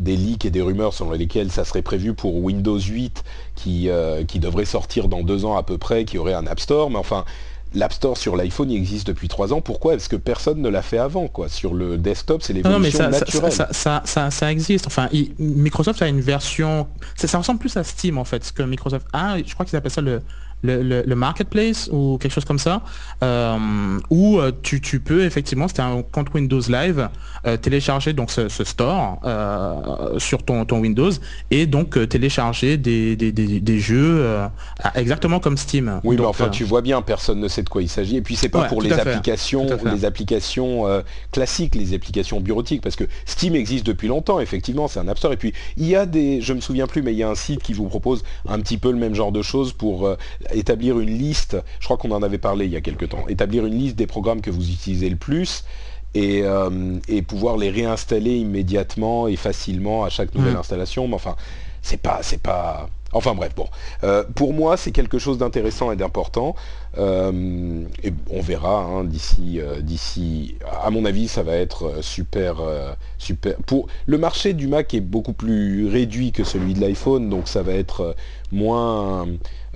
[0.04, 3.22] leaks et des rumeurs selon lesquelles ça serait prévu pour Windows 8
[3.54, 6.58] qui, euh, qui devrait sortir dans deux ans à peu près, qui aurait un App
[6.58, 6.90] Store.
[6.90, 7.24] Mais enfin,
[7.72, 9.60] l'App Store sur l'iPhone il existe depuis trois ans.
[9.60, 11.48] Pourquoi Est-ce que personne ne l'a fait avant quoi?
[11.48, 13.52] Sur le desktop, c'est l'évolution naturelle.
[13.52, 14.88] Ça, ça, ça, ça, existe.
[14.88, 16.88] Enfin, Microsoft a une version.
[17.14, 19.38] Ça, ressemble plus à Steam en fait, ce que Microsoft a.
[19.38, 20.20] Je crois qu'ils appellent ça le
[20.64, 22.82] le, marketplace ou quelque chose comme ça,
[23.22, 27.08] euh, où euh, tu, peux effectivement, c'était un compte Windows Live,
[27.46, 29.20] euh, télécharger donc ce, store
[30.18, 31.10] sur ton, ton Windows
[31.50, 34.38] et donc télécharger des, des, jeux
[34.94, 36.00] exactement comme Steam.
[36.04, 38.16] Oui, mais enfin tu vois bien, personne ne sait de quoi il s'agit.
[38.16, 40.84] Et puis c'est pas pour les applications, les applications
[41.32, 45.32] classiques, les applications bureautiques, parce que Steam existe depuis longtemps, effectivement, c'est un App Store.
[45.32, 47.34] Et puis il y a des, je me souviens plus, mais il y a un
[47.34, 50.08] site qui vous propose un petit peu le même genre de choses pour
[50.54, 53.66] établir une liste, je crois qu'on en avait parlé il y a quelques temps, établir
[53.66, 55.64] une liste des programmes que vous utilisez le plus
[56.14, 60.58] et, euh, pouvoir les réinstaller immédiatement et facilement à chaque nouvelle mmh.
[60.58, 61.08] installation.
[61.08, 61.36] Mais enfin,
[61.82, 62.88] c'est pas, c'est pas.
[63.12, 63.68] Enfin bref, bon.
[64.02, 66.54] Euh, pour moi, c'est quelque chose d'intéressant et d'important.
[66.98, 70.56] Euh, et on verra hein, d'ici, d'ici.
[70.82, 72.56] À mon avis, ça va être super,
[73.18, 73.56] super.
[73.66, 77.62] Pour le marché du Mac est beaucoup plus réduit que celui de l'iPhone, donc ça
[77.62, 78.14] va être
[78.52, 79.26] moins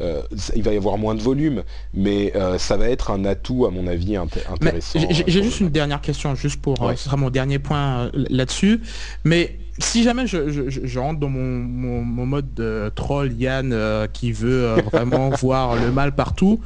[0.01, 0.23] euh,
[0.55, 3.71] il va y avoir moins de volume, mais euh, ça va être un atout à
[3.71, 5.01] mon avis intéressant.
[5.11, 8.81] J'ai juste une dernière question, juste pour, euh, ce sera mon dernier point là-dessus,
[9.25, 13.77] mais si jamais je, rentre dans mon, mode de troll Yann
[14.13, 16.61] qui veut vraiment voir le mal partout,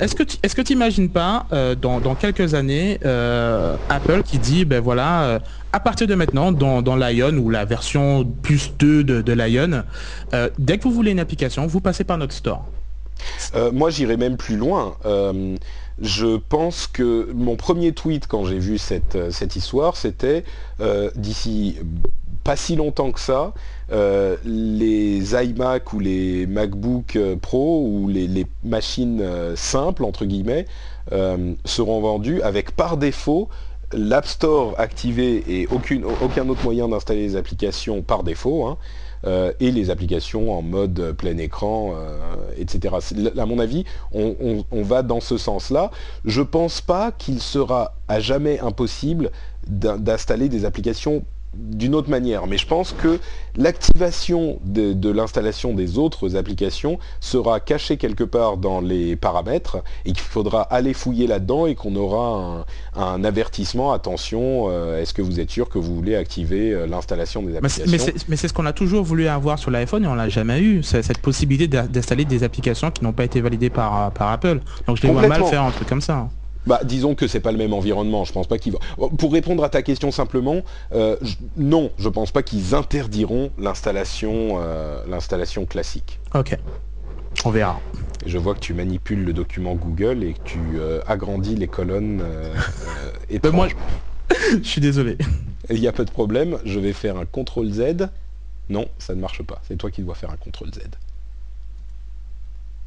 [0.00, 1.46] est-ce que tu est-ce que t'imagines pas
[1.80, 2.98] dans, quelques années
[3.88, 5.40] Apple qui dit ben voilà
[5.74, 9.82] à partir de maintenant, dans, dans Lion ou la version plus 2 de, de Lion,
[10.32, 12.64] euh, dès que vous voulez une application, vous passez par notre store.
[13.56, 14.96] Euh, moi, j'irai même plus loin.
[15.04, 15.56] Euh,
[16.00, 20.44] je pense que mon premier tweet quand j'ai vu cette, cette histoire, c'était
[21.16, 21.76] d'ici
[22.44, 23.52] pas si longtemps que ça,
[24.44, 29.22] les iMac ou les MacBook Pro ou les, machines
[29.56, 30.66] simples, entre guillemets,
[31.64, 33.48] seront vendus avec par défaut
[33.92, 38.76] l'App Store activé et aucun autre moyen d'installer les applications par défaut, hein,
[39.26, 42.18] euh, et les applications en mode plein écran, euh,
[42.58, 42.94] etc.
[43.38, 45.90] À mon avis, on, on, va dans ce sens-là.
[46.24, 49.30] Je pense pas qu'il sera à jamais impossible
[49.66, 51.24] d'installer des applications
[51.56, 52.46] d'une autre manière.
[52.46, 53.18] Mais je pense que
[53.56, 60.20] l'activation de, l'installation des autres applications sera cachée quelque part dans les paramètres et qu'il
[60.22, 62.64] faudra aller fouiller là-dedans et qu'on aura
[62.96, 67.42] un, avertissement, attention, euh, est-ce que vous êtes sûr que vous voulez activer euh, l'installation
[67.42, 70.28] des applications Mais c'est ce qu'on a toujours voulu avoir sur l'iPhone et on l'a
[70.28, 74.60] jamais eu, cette possibilité d'installer des applications qui n'ont pas été validées par, par Apple.
[74.86, 76.28] Donc je les vois mal faire un truc comme ça.
[76.66, 78.24] Bah, disons que c'est pas le même environnement.
[78.24, 79.08] Je pense pas qu'ils vont.
[79.18, 80.62] Pour répondre à ta question simplement,
[80.94, 81.16] euh,
[81.56, 86.20] non, je pense pas qu'ils interdiront l'installation, euh, l'installation classique.
[86.34, 86.56] Ok,
[87.44, 87.80] on verra.
[88.24, 92.24] Je vois que tu manipules le document Google et que tu euh, agrandis les colonnes.
[93.28, 93.68] et ben, moi,
[94.62, 95.18] je suis désolé.
[95.70, 96.58] Il n'y a pas de problème.
[96.64, 98.08] Je vais faire un CTRL Z.
[98.70, 99.60] Non, ça ne marche pas.
[99.68, 100.80] C'est toi qui dois faire un CTRL Z.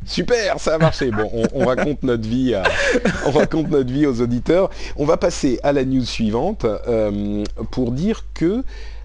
[0.08, 1.12] Super, ça a marché.
[1.12, 2.56] Bon, on, raconte notre vie,
[4.06, 4.70] aux auditeurs.
[4.96, 8.64] On va passer à la news suivante euh, pour dire que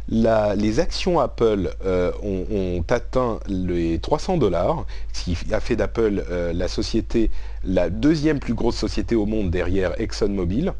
[0.08, 6.52] les actions Apple euh, ont, atteint les 300 dollars, ce qui a fait d'Apple euh,
[6.52, 7.30] la société,
[7.64, 10.72] la deuxième plus grosse société au monde derrière ExxonMobil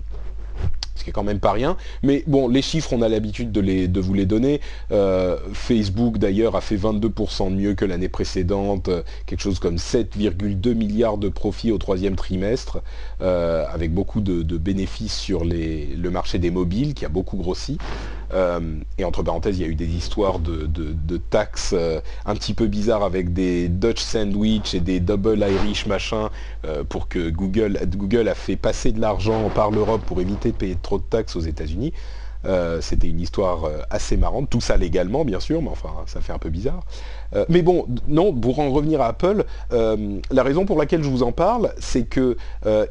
[1.03, 1.77] ce qui est quand même pas rien.
[2.05, 4.61] Mais bon, les chiffres, on a l'habitude de, vous les donner.
[5.53, 8.89] Facebook d'ailleurs a fait 22% de mieux que l'année précédente,
[9.27, 12.83] quelque chose comme 7,2 milliards de profits au troisième trimestre,
[13.21, 17.79] avec beaucoup de, bénéfices sur le marché des mobiles qui a beaucoup grossi.
[18.99, 21.75] Et entre parenthèses, il y a eu des histoires de, taxes
[22.25, 26.31] un petit peu bizarres avec des Dutch sandwich et des double Irish machin
[26.89, 30.77] pour que Google, Google a fait passer de l'argent par l'Europe pour éviter de payer
[30.81, 31.93] trop de taxes aux États-Unis.
[32.45, 36.21] Euh, c'était une histoire euh, assez marrante, tout ça légalement bien sûr, mais enfin ça
[36.21, 36.83] fait un peu bizarre.
[37.37, 41.23] Euh, mais bon, non, pour en revenir à Apple, la raison pour laquelle je vous
[41.23, 42.37] en parle, c'est que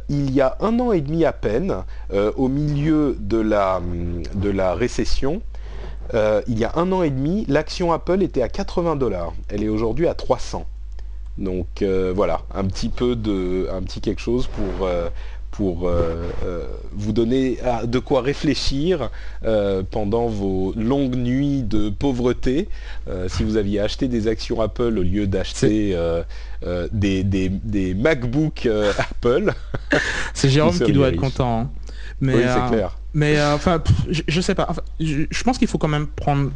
[0.09, 1.75] il y a un an et demi à peine,
[2.11, 3.81] au milieu de la,
[4.35, 5.41] de la récession,
[6.13, 9.33] il y a un an et demi, l'action Apple était à 80 dollars.
[9.49, 10.65] Elle est aujourd'hui à 300.
[11.37, 14.87] Donc voilà, un petit peu de, un petit quelque chose pour
[15.51, 19.09] pour euh, euh, vous donner de quoi réfléchir
[19.43, 22.69] euh, pendant vos longues nuits de pauvreté.
[23.27, 25.95] si vous aviez acheté des actions Apple au lieu d'acheter
[26.93, 29.53] des, des, des, MacBook Apple.
[30.33, 31.61] C'est Jérôme qui doit être content.
[31.61, 31.69] Hein.
[32.21, 32.97] Mais, oui, c'est clair.
[33.15, 34.75] Mais enfin, je, je, sais pas.
[34.99, 36.51] je, pense qu'il faut quand même prendre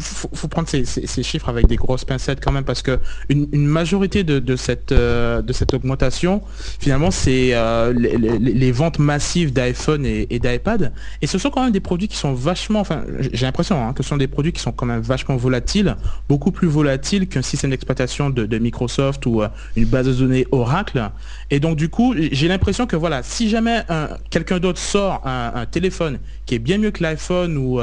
[0.00, 4.24] faut, faut prendre ces, chiffres avec des grosses pincettes quand même parce que une, majorité
[4.24, 6.42] de, cette, euh, de cette augmentation,
[6.78, 10.92] finalement, c'est euh, les, ventes massives d'iPhone et, d'iPad.
[11.22, 14.02] Et ce sont quand même des produits qui sont vachement, enfin, j'ai l'impression hein, que
[14.02, 15.96] ce sont des produits qui sont quand même vachement volatiles,
[16.28, 21.10] beaucoup plus volatiles qu'un système d'exploitation de, Microsoft ou euh, une base de données Oracle.
[21.50, 23.84] Et donc du coup, j'ai l'impression que voilà, si jamais
[24.28, 27.80] quelqu'un d'autre sort un, téléphone qui est bien mieux que l'iPhone ou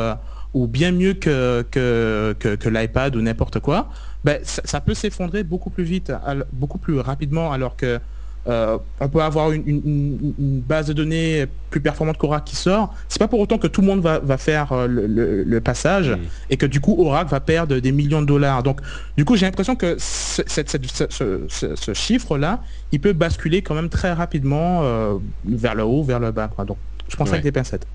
[0.53, 3.89] ou bien mieux que, que, l'iPad ou n'importe quoi,
[4.23, 6.11] ben, ça, peut s'effondrer beaucoup plus vite,
[6.51, 7.99] beaucoup plus rapidement, alors que
[8.47, 12.93] euh, on peut avoir une, base de données plus performante qu'Oracle qui sort.
[13.09, 16.17] C'est pas pour autant que tout le monde va, faire euh, le, passage
[16.49, 18.63] et que du coup Oracle va perdre des millions de dollars.
[18.63, 18.79] Donc
[19.17, 25.15] du coup j'ai l'impression que ce, chiffre-là, il peut basculer quand même très rapidement euh,
[25.45, 26.49] vers le haut, vers le bas.
[26.65, 26.77] Donc
[27.09, 27.85] je pense avec des pincettes.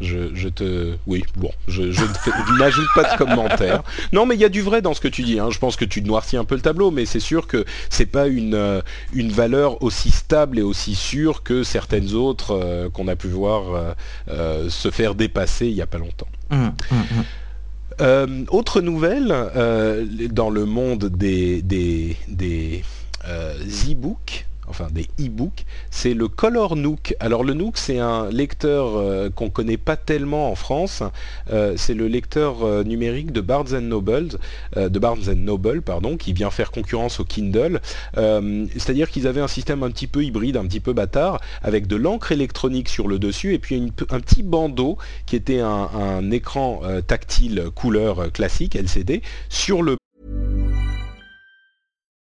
[0.00, 1.82] Je, te, oui, bon, je,
[2.58, 3.82] n'ajoute pas de commentaires.
[4.12, 5.38] Non, mais il y a du vrai dans ce que tu dis.
[5.38, 5.50] Hein.
[5.50, 8.26] Je pense que tu noircis un peu le tableau, mais c'est sûr que c'est pas
[8.26, 8.80] une euh,
[9.12, 13.94] une valeur aussi stable et aussi sûre que certaines autres euh, qu'on a pu voir
[14.28, 16.28] euh, se faire dépasser il y a pas longtemps.
[16.50, 17.04] Hum, hum,
[18.00, 18.46] hum.
[18.50, 19.34] autre nouvelle
[20.30, 22.82] dans le monde des des, des
[23.90, 27.14] e-books enfin des e-books, c'est le Color Nook.
[27.20, 31.02] Alors le Nook, c'est un lecteur euh, qu'on connaît pas tellement en France.
[31.52, 34.28] Euh, c'est le lecteur euh, numérique de Barnes Noble,
[34.76, 37.80] de Barnes Noble, pardon, qui vient faire concurrence au Kindle.
[38.14, 41.96] C'est-à-dire qu'ils avaient un système un petit peu hybride, un petit peu bâtard, avec de
[41.96, 46.82] l'encre électronique sur le dessus et puis un petit bandeau qui était un, un écran
[47.06, 49.96] tactile couleur classique LCD sur le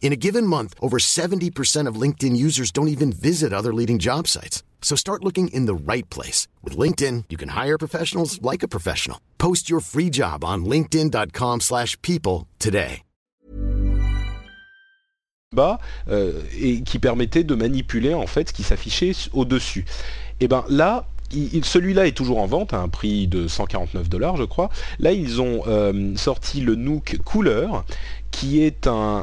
[0.00, 4.28] In a given month, over 70% of LinkedIn users don't even visit other leading job
[4.28, 4.62] sites.
[4.80, 6.46] So start looking in the right place.
[6.62, 9.18] With LinkedIn, you can hire professionals like a professional.
[9.38, 13.02] Post your free job on linkedin.com slash people today.
[16.08, 19.84] Euh, et qui permettait de manipuler en fait ce qui s'affichait au-dessus.
[20.40, 21.06] Et ben là,
[21.62, 24.70] celui-là est toujours en vente à un prix de 149 dollars, je crois.
[24.98, 27.68] Là, ils ont euh, sorti le Nook Cooler,
[28.36, 29.22] qui est euh,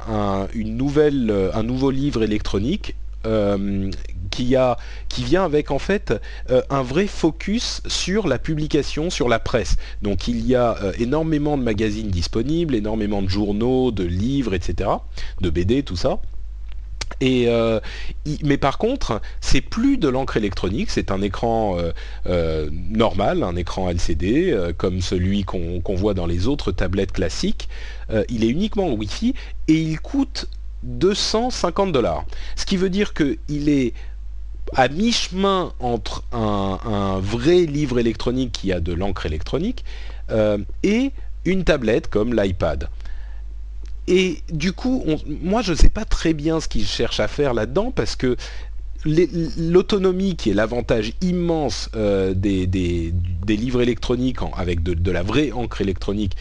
[1.53, 2.95] un nouveau livre électronique
[3.27, 3.91] euh,
[4.31, 4.55] qui
[5.23, 6.15] vient avec en fait
[6.49, 9.75] euh, un vrai focus sur la publication, sur la presse.
[10.01, 14.89] Donc il y a énormément de magazines disponibles, énormément de journaux, de livres, etc.,
[15.41, 16.19] de BD, tout ça.
[17.25, 17.47] Et,
[18.43, 21.77] mais par contre, c'est plus de l'encre électronique, c'est un écran
[22.25, 27.69] normal, un écran LCD, comme celui qu'on voit dans les autres tablettes classiques,
[28.09, 29.33] euh, il est uniquement en Wi-Fi
[29.67, 30.47] et il coûte
[30.83, 32.25] 250 dollars.
[32.55, 33.93] Ce qui veut dire qu'il est
[34.75, 39.83] à mi-chemin entre un, vrai livre électronique qui a de l'encre électronique
[40.83, 41.11] et
[41.45, 42.89] une tablette comme l'iPad.
[44.07, 45.03] Et du coup,
[45.41, 48.35] moi je ne sais pas très bien ce qu'ils cherchent à faire là-dedans parce que
[49.05, 53.13] l'autonomie qui est l'avantage immense des,
[53.47, 56.35] livres électroniques avec de, la vraie encre électronique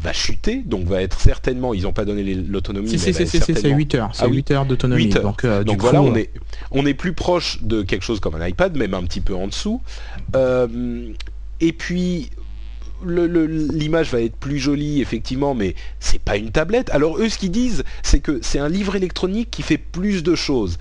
[0.00, 2.88] va chuter, donc va être certainement, ils n'ont pas donné l'autonomie.
[2.88, 5.08] Si, c'est 8 heures, c'est 8 ah heures d'autonomie.
[5.08, 6.30] Donc, euh, donc voilà, on, est,
[6.70, 9.46] on est plus proche de quelque chose comme un iPad, même un petit peu en
[9.46, 9.80] dessous.
[10.34, 11.12] Euh,
[11.60, 12.30] et puis,
[13.04, 16.90] l'image va être plus jolie effectivement mais c'est pas une tablette.
[16.90, 20.34] Alors eux ce qu'ils disent c'est que c'est un livre électronique qui fait plus de
[20.34, 20.78] choses.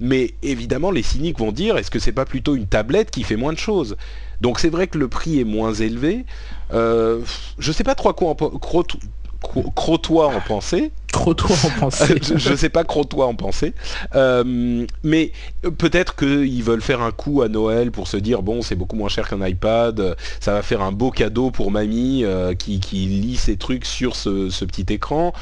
[0.00, 3.36] Mais évidemment les cyniques vont dire est-ce que c'est pas plutôt une tablette qui fait
[3.36, 3.96] moins de choses?
[4.40, 6.24] Donc c'est vrai que le prix est moins élevé.
[6.72, 7.20] Euh,
[7.58, 8.34] je sais pas trop quoi en
[9.74, 10.90] Crotois en penser.
[11.12, 12.16] Crotois en penser.
[12.36, 13.72] je ne sais pas Crotois en penser.
[14.14, 15.32] Euh, mais
[15.78, 19.08] peut-être qu'ils veulent faire un coup à Noël pour se dire bon c'est beaucoup moins
[19.08, 23.56] cher qu'un iPad, ça va faire un beau cadeau pour mamie euh, qui, lit ses
[23.56, 25.32] trucs sur ce petit écran.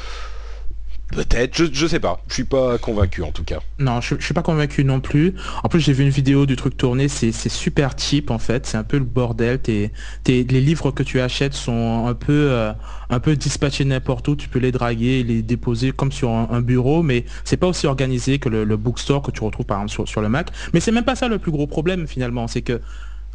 [1.11, 3.59] Peut-être, je, je sais pas, je suis pas convaincu en tout cas.
[3.79, 5.35] Non, je, je suis pas convaincu non plus.
[5.63, 8.77] En plus, j'ai vu une vidéo du truc tourné, c'est super cheap en fait, c'est
[8.77, 9.59] un peu le bordel.
[9.65, 12.73] Les livres que tu achètes sont un peu, euh,
[13.09, 17.03] un peu dispatchés n'importe où, tu peux les draguer, les déposer comme sur un, bureau,
[17.03, 20.29] mais c'est pas aussi organisé que le, bookstore que tu retrouves par exemple sur le
[20.29, 20.49] Mac.
[20.73, 22.81] Mais c'est même pas ça le plus gros problème finalement, c'est que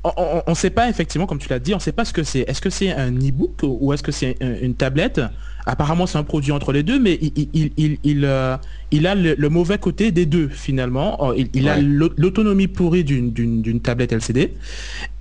[0.04, 2.22] on ne sait pas effectivement, comme tu l'as dit, on ne sait pas ce que
[2.22, 2.40] c'est.
[2.40, 5.20] Est-ce que c'est un e-book ou est-ce que c'est une tablette?
[5.64, 10.26] Apparemment, c'est un produit entre les deux, mais il, euh, a le, mauvais côté des
[10.26, 11.16] deux finalement.
[11.22, 14.54] Oh, il, a l'autonomie pourrie d'une tablette LCD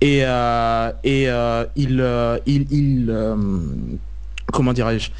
[0.00, 3.14] et, euh, euh, il,
[4.52, 5.10] comment dirais-je?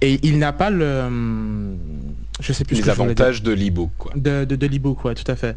[0.00, 1.76] Et il n'a pas le,
[2.40, 3.90] je sais plus les avantages de l'e-book.
[4.16, 5.56] De, de, de l'e-book, ouais, tout à fait.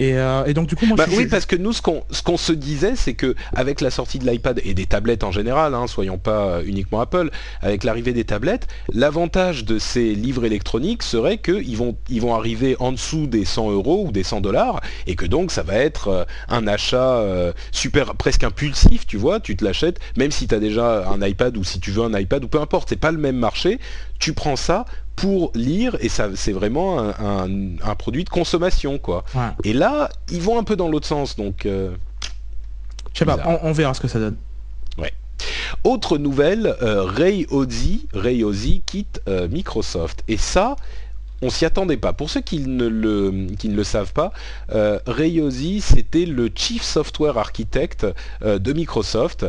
[0.00, 2.36] Euh, et, donc du coup, moi, bah oui, parce que nous, ce qu'on ce qu'on
[2.36, 5.86] se disait, c'est que avec la sortie de l'iPad et des tablettes en général, hein,
[5.86, 7.30] soyons pas euh, uniquement Apple,
[7.60, 12.76] avec l'arrivée des tablettes, l'avantage de ces livres électroniques serait qu'ils vont ils vont arriver
[12.80, 16.08] en dessous des 100 euros ou des 100 dollars, et que donc ça va être
[16.08, 17.24] euh, un achat
[17.72, 21.56] super presque impulsif, tu vois, tu te l'achètes, même si tu as déjà un iPad
[21.56, 23.78] ou si tu veux un iPad ou peu importe, c'est pas le même marché,
[24.18, 24.84] tu prends ça
[25.20, 29.24] pour lire et ça c'est vraiment un, produit de consommation quoi.
[29.64, 31.66] Et là ils vont un peu dans l'autre sens donc.
[31.66, 31.90] Euh,
[33.12, 34.36] Je sais pas, on, verra ce que ça donne.
[34.96, 35.12] Ouais.
[35.84, 40.76] Autre nouvelle, euh, Ray Ozzy, Ray Ozzy quitte euh, Microsoft et ça
[41.42, 42.12] on s'y attendait pas.
[42.12, 44.32] Pour ceux qui ne le, qui ne le savent pas,
[44.70, 48.06] Ray Ozzy c'était le Chief Software Architect
[48.42, 49.46] de Microsoft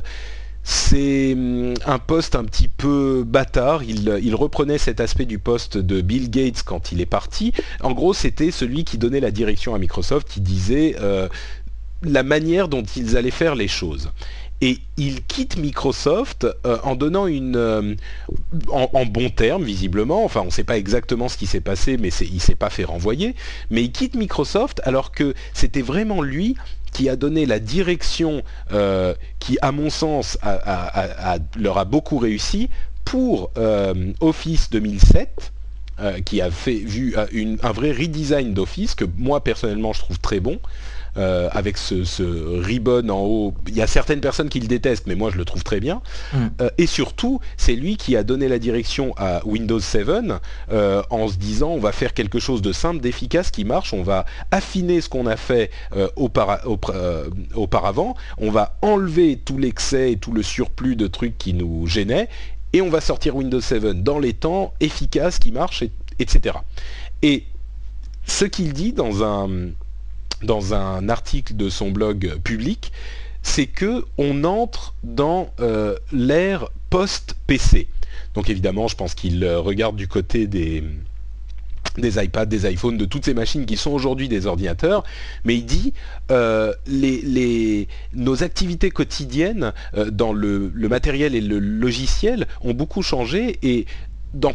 [0.63, 3.83] c'est hum, un poste un petit peu bâtard.
[3.83, 7.53] Il, reprenait cet aspect du poste de Bill Gates quand il est parti.
[7.81, 11.27] En gros, c'était celui qui donnait la direction à Microsoft, qui disait euh,
[12.03, 14.11] la manière dont ils allaient faire les choses.
[14.61, 17.95] Et il quitte Microsoft euh, en donnant une, euh,
[18.69, 20.23] en, bon terme visiblement.
[20.23, 22.83] Enfin, on ne sait pas exactement ce qui s'est passé, mais il s'est pas fait
[22.83, 23.35] renvoyer.
[23.71, 26.55] Mais il quitte Microsoft alors que c'était vraiment lui
[26.93, 30.37] qui a donné la direction euh, qui, à mon sens,
[31.55, 32.69] leur a beaucoup réussi
[33.03, 33.51] pour
[34.19, 35.51] Office 2007.
[36.01, 40.39] Euh, qui a fait vu un vrai redesign d'Office que moi personnellement je trouve très
[40.39, 40.57] bon
[41.17, 43.53] euh, avec ce, ribbon en haut.
[43.67, 46.01] Il y a certaines personnes qui le détestent, mais moi je le trouve très bien.
[46.33, 46.37] Mm.
[46.61, 50.07] Euh, et surtout, c'est lui qui a donné la direction à Windows 7
[50.71, 54.03] euh, en se disant on va faire quelque chose de simple, d'efficace, qui marche, on
[54.03, 55.69] va affiner ce qu'on a fait
[57.55, 62.29] auparavant, on va enlever tout l'excès et tout le surplus de trucs qui nous gênaient,
[62.73, 65.83] et on va sortir Windows 7 dans les temps, efficace, qui marche,
[66.19, 66.55] etc.
[67.21, 67.43] Et
[68.25, 69.49] ce qu'il dit dans un
[70.43, 72.91] dans un article de son blog public,
[73.41, 77.87] c'est que on entre dans euh, l'ère post-PC.
[78.33, 80.83] Donc évidemment, je pense qu'il euh, regarde du côté des,
[81.97, 85.03] des iPads, des iPhones, de toutes ces machines qui sont aujourd'hui des ordinateurs,
[85.43, 85.93] mais il dit
[86.29, 89.73] euh, les, nos activités quotidiennes
[90.11, 93.85] dans le, le, matériel et le logiciel ont beaucoup changé et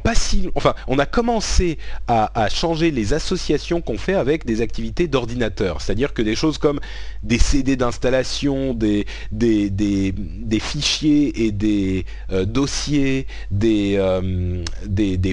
[0.02, 5.08] pas si, enfin, on a commencé à, changer les associations qu'on fait avec des activités
[5.08, 5.80] d'ordinateur.
[5.80, 6.80] C'est-à-dire que des choses comme
[7.22, 9.06] des CD d'installation, des,
[10.60, 14.64] fichiers et des euh, dossiers, des, euh,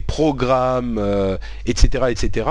[0.08, 1.00] programmes,
[1.66, 2.50] etc., euh, etc.,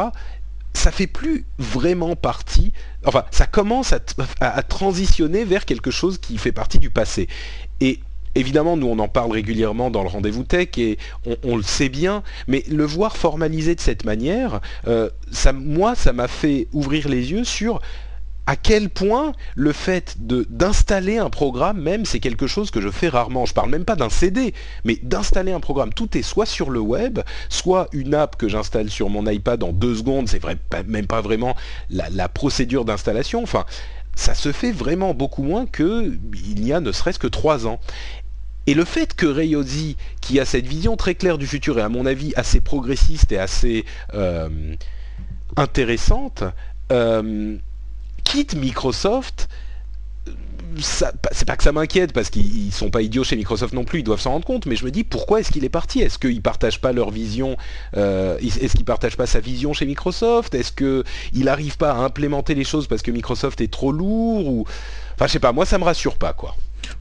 [0.75, 2.73] ça fait plus vraiment partie,
[3.05, 3.99] enfin, ça commence à,
[4.41, 7.29] à transitionner vers quelque chose qui fait partie du passé.
[7.81, 8.01] Et
[8.35, 10.99] évidemment, nous on en parle régulièrement dans le rendez-vous tech et
[11.45, 16.13] on, le sait bien, mais le voir formalisé de cette manière, euh, ça, moi, ça
[16.13, 17.81] m'a fait ouvrir les yeux sur
[18.47, 23.09] à quel point le fait d'installer un programme même, c'est quelque chose que je fais
[23.09, 23.47] rarement.
[23.47, 24.53] Je parle même pas d'un CD,
[24.85, 25.93] mais d'installer un programme.
[25.93, 29.73] Tout est soit sur le web, soit une app que j'installe sur mon iPad en
[29.73, 30.29] deux secondes.
[30.29, 30.57] C'est vrai,
[30.87, 31.55] même pas vraiment
[31.91, 33.43] la, procédure d'installation.
[33.43, 33.65] Enfin,
[34.17, 36.19] ça se fait vraiment beaucoup moins qu'il
[36.67, 37.79] y a ne serait-ce que trois ans.
[38.67, 39.57] Et le fait que Ray
[40.21, 43.39] qui a cette vision très claire du futur et à mon avis assez progressiste et
[43.39, 43.85] assez
[44.15, 44.75] euh,
[45.57, 46.45] intéressante,
[46.93, 47.57] euh,
[48.25, 49.49] quitte Microsoft,
[50.81, 54.05] c'est pas que ça m'inquiète parce qu'ils sont pas idiots chez Microsoft non plus, ils
[54.05, 54.67] doivent s'en rendre compte.
[54.67, 56.01] Mais je me dis pourquoi est-ce qu'il est parti?
[56.01, 57.57] Est-ce qu'ils partagent pas leur vision
[57.97, 60.55] euh, Est-ce qu'ils partagent pas sa vision chez Microsoft?
[60.55, 64.67] Est-ce qu'il n'arrive pas à implémenter les choses parce que Microsoft est trop lourd ou
[65.15, 65.53] Enfin, je sais pas.
[65.53, 66.57] Moi, ça me rassure pas, quoi.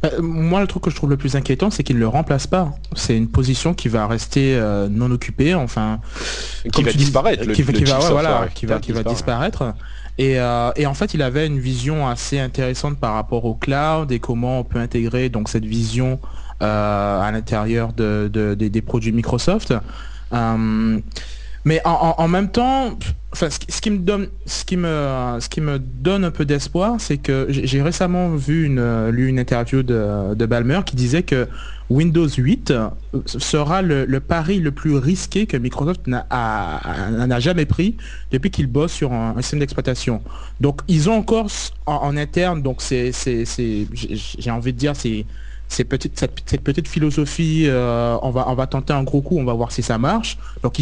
[0.06, 2.48] Euh, moi, le truc que je trouve le plus inquiétant, c'est qu'il ne le remplace
[2.48, 2.74] pas.
[2.96, 6.00] C'est une position qui va rester euh, non occupée, enfin,
[6.72, 7.52] qui va disparaître.
[7.52, 7.62] qui,
[8.66, 9.74] va, disparaître.
[10.20, 14.20] Euh, et, en fait, il avait une vision assez intéressante par rapport au cloud et
[14.20, 16.20] comment on peut intégrer donc cette vision
[16.62, 19.74] euh, à l'intérieur des produits Microsoft.
[21.64, 22.98] Mais en, même temps,
[23.34, 23.46] ce,
[23.82, 27.48] qui me donne, ce qui me, ce qui me donne un peu d'espoir, c'est que
[27.50, 31.48] j'ai récemment vu une, lu une interview de, de Balmer qui disait que
[31.92, 32.90] Windows 8 euh,
[33.26, 37.98] sera le, pari le plus risqué que Microsoft n'a jamais pris
[38.32, 40.24] depuis qu'il bosse sur un, système d'exploitation.
[40.62, 41.48] Donc ils ont encore
[41.86, 43.12] en, interne, donc c'est,
[43.94, 45.26] j'ai envie de dire, c'est
[45.72, 49.72] cette, petite philosophie, euh, on, va, on va tenter un gros coup, on va voir
[49.72, 50.38] si ça marche.
[50.64, 50.80] Donc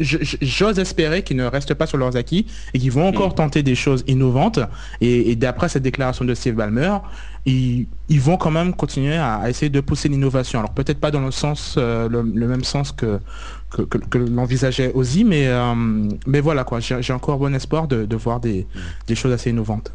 [0.00, 3.34] j'ose espérer qu'ils ne restent pas sur leurs acquis et qu'ils vont encore mm.
[3.34, 4.58] tenter des choses innovantes.
[5.00, 6.96] Et, d'après cette déclaration de Steve Ballmer,
[7.46, 10.58] ils, vont quand même continuer à, essayer de pousser l'innovation.
[10.58, 13.20] Alors peut-être pas dans le sens, euh, le, même sens que
[13.70, 15.74] que, l'envisageait Ozzy, mais euh,
[16.26, 16.80] mais voilà quoi.
[16.80, 18.62] J'ai encore bon espoir de, voir mm.
[19.06, 19.92] des choses assez innovantes.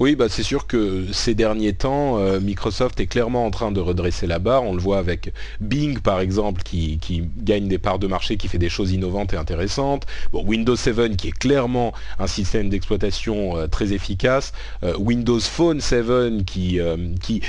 [0.00, 3.80] Oui, bah c'est sûr que ces derniers temps, euh, Microsoft est clairement en train de
[3.80, 4.64] redresser la barre.
[4.64, 6.98] On le voit avec Bing, par exemple, qui,
[7.38, 10.04] gagne des parts de marché, qui fait des choses innovantes et intéressantes.
[10.32, 14.52] Bon, Windows 7, qui est clairement un système d'exploitation euh, très efficace.
[14.82, 16.80] Euh, Windows Phone 7, qui,
[17.22, 17.40] qui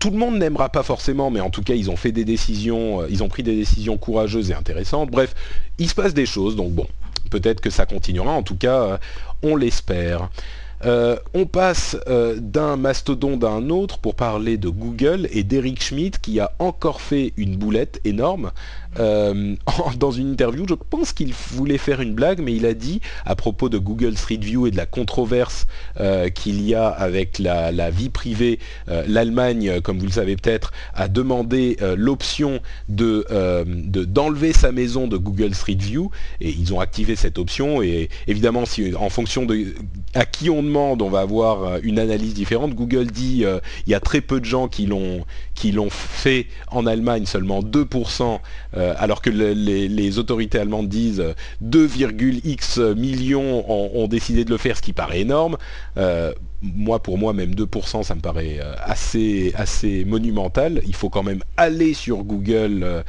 [0.00, 3.06] tout le monde n'aimera pas forcément, mais en tout cas, ils ont fait des décisions,
[3.06, 5.10] ils ont pris des décisions courageuses et intéressantes.
[5.12, 5.34] Bref,
[5.78, 6.88] il se passe des choses, donc bon,
[7.30, 8.32] peut-être que ça continuera.
[8.32, 8.98] En tout cas,
[9.44, 10.30] on l'espère.
[10.84, 15.82] Euh, on passe euh, d'un mastodonte à un autre pour parler de Google et d'Eric
[15.82, 18.52] Schmidt qui a encore fait une boulette énorme
[18.98, 19.54] euh,
[19.98, 23.36] dans une interview, je pense qu'il voulait faire une blague, mais il a dit à
[23.36, 25.66] propos de Google Street View et de la controverse
[26.00, 30.72] euh, qu'il y a avec la, vie privée, euh, l'Allemagne, comme vous le savez peut-être,
[30.94, 33.26] a demandé l'option de
[34.04, 38.64] d'enlever sa maison de Google Street View et ils ont activé cette option et évidemment
[38.66, 39.74] si en fonction de
[40.14, 42.74] à qui on demande, on va avoir une analyse différente.
[42.74, 43.44] Google dit
[43.86, 45.24] il y a très peu de gens qui l'ont
[45.56, 48.38] qui l'ont fait en Allemagne, seulement 2%.
[48.76, 51.24] Euh, alors que les, autorités allemandes disent
[51.64, 55.56] 2,x millions ont, décidé de le faire, ce qui paraît énorme.
[55.96, 56.32] Euh,
[56.62, 60.82] moi, pour moi, même 2%, ça me paraît euh, assez, assez monumental.
[60.86, 63.04] Il faut quand même aller sur Google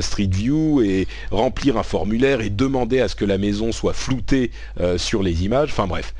[0.00, 4.50] Street View et remplir un formulaire et demander à ce que la maison soit floutée
[4.96, 5.70] sur les images.
[5.70, 6.12] Enfin bref,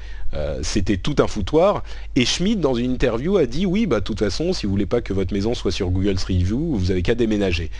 [0.62, 1.82] c'était tout un foutoir.
[2.16, 4.86] Et Schmidt, dans une interview, a dit oui, bah de toute façon, si vous voulez
[4.86, 7.70] pas que votre maison soit sur Google Street View, vous avez qu'à déménager.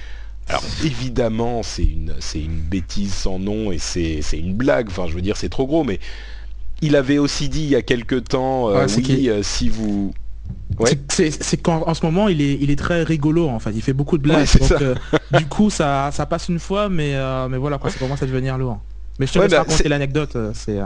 [0.49, 4.89] Alors évidemment, c'est une, c'est une bêtise sans nom et c'est, une blague.
[4.89, 5.85] Enfin, je veux dire, c'est trop gros.
[5.85, 6.01] Mais
[6.83, 10.13] il avait aussi dit il y a quelque temps, euh, oui, euh, si vous
[11.09, 14.19] C'est, qu'en ce moment il est, il est très rigolo en fait, il fait beaucoup
[14.19, 14.47] de blagues.
[14.83, 14.95] Euh,
[15.33, 17.15] du coup ça, ça passe une fois mais,
[17.49, 18.81] mais voilà quoi, ça commence à devenir lourd.
[19.19, 20.79] Mais je te laisse bah, raconter l'anecdote, c'est...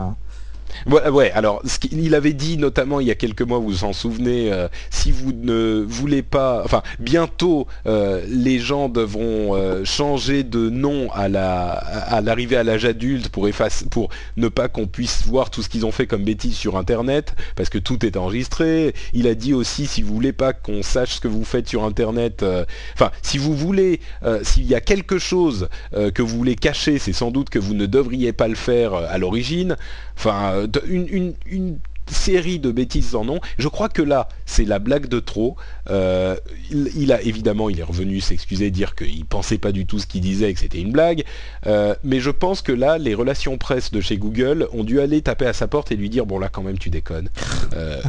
[0.85, 3.93] Ouais, alors ce qu'il avait dit notamment il y a quelques mois, vous vous en
[3.93, 10.43] souvenez, euh, si vous ne voulez pas, enfin bientôt euh, les gens devront euh, changer
[10.43, 13.47] de nom à la à l'arrivée à l'âge adulte pour
[13.91, 17.33] pour ne pas qu'on puisse voir tout ce qu'ils ont fait comme bêtises sur internet
[17.55, 18.93] parce que tout est enregistré.
[19.13, 21.83] Il a dit aussi si vous voulez pas qu'on sache ce que vous faites sur
[21.83, 22.45] internet,
[22.93, 23.99] enfin si vous voulez,
[24.43, 27.85] s'il y a quelque chose que vous voulez cacher, c'est sans doute que vous ne
[27.85, 29.75] devriez pas le faire à l'origine.
[30.19, 31.79] Enfin euh, une,
[32.11, 33.39] série de bêtises en nom.
[33.57, 35.55] Je crois que là, c'est la blague de trop.
[35.89, 36.35] Euh,
[36.71, 40.21] il, a évidemment, il est revenu s'excuser, dire qu'il pensait pas du tout ce qu'il
[40.21, 41.23] disait et que c'était une blague.
[41.67, 45.21] Euh, mais je pense que là, les relations presse de chez Google ont dû aller
[45.21, 47.29] taper à sa porte et lui dire bon là quand même tu déconnes.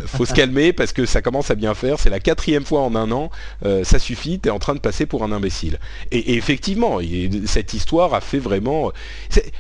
[0.06, 1.98] faut se calmer parce que ça commence à bien faire.
[1.98, 3.30] C'est la quatrième fois en un an.
[3.82, 4.38] ça suffit.
[4.38, 5.78] T'es en train de passer pour un imbécile.
[6.10, 6.98] Et, effectivement,
[7.46, 8.92] cette histoire a fait vraiment.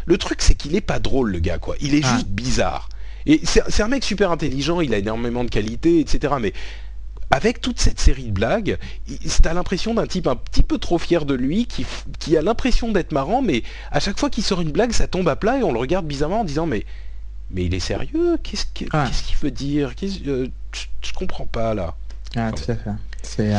[0.06, 1.76] Le truc, c'est qu'il est pas drôle le gars quoi.
[1.80, 2.14] Il est ah.
[2.14, 2.88] juste bizarre.
[3.26, 6.34] Et c'est un mec super intelligent, il a énormément de qualités, etc.
[6.40, 6.52] Mais
[7.30, 8.78] avec toute cette série de blagues,
[9.42, 11.86] t'as l'impression d'un type un petit peu trop fier de lui, qui,
[12.18, 13.62] qui a l'impression d'être marrant, mais
[13.92, 16.06] à chaque fois qu'il sort une blague, ça tombe à plat et on le regarde
[16.06, 16.84] bizarrement en disant mais
[17.52, 18.36] mais il est sérieux?
[18.42, 19.92] Qu'est-ce qu'il veut dire?
[20.26, 20.46] Euh,
[21.02, 21.94] Je comprends pas là.
[22.36, 22.90] Ah, tout à fait.
[23.22, 23.58] C'est euh,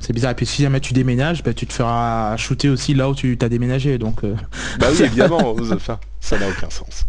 [0.00, 0.32] c'est bizarre.
[0.32, 3.38] Et puis si jamais tu déménages, bah, tu te feras shooter aussi là où tu
[3.38, 3.98] t'as déménagé.
[3.98, 4.36] Donc, euh.
[4.78, 5.56] Bah oui, évidemment,
[6.20, 7.06] ça n'a aucun sens.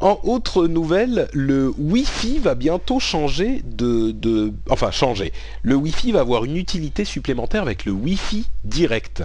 [0.00, 5.32] En autre nouvelle, le Wi-Fi va bientôt changer de, de, Enfin, changer.
[5.62, 9.24] Le Wi-Fi va avoir une utilité supplémentaire avec le Wi-Fi direct.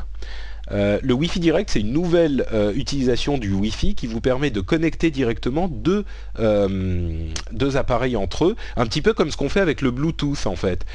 [0.72, 4.62] Euh, le Wi-Fi direct, c'est une nouvelle euh, utilisation du Wi-Fi qui vous permet de
[4.62, 6.06] connecter directement deux,
[6.40, 10.46] euh, deux, appareils entre eux, un petit peu comme ce qu'on fait avec le Bluetooth
[10.46, 10.86] en fait.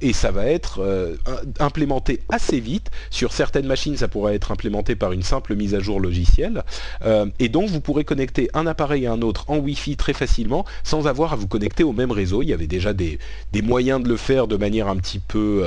[0.00, 0.80] et ça va être
[1.58, 2.90] implémenté assez vite.
[3.10, 6.62] Sur certaines machines, ça pourra être implémenté par une simple mise à jour logicielle.
[7.38, 11.06] et donc, vous pourrez connecter un appareil à un autre en Wi-Fi très facilement sans
[11.06, 12.42] avoir à vous connecter au même réseau.
[12.42, 13.18] Il y avait déjà des
[13.62, 15.64] moyens de le faire de manière un petit peu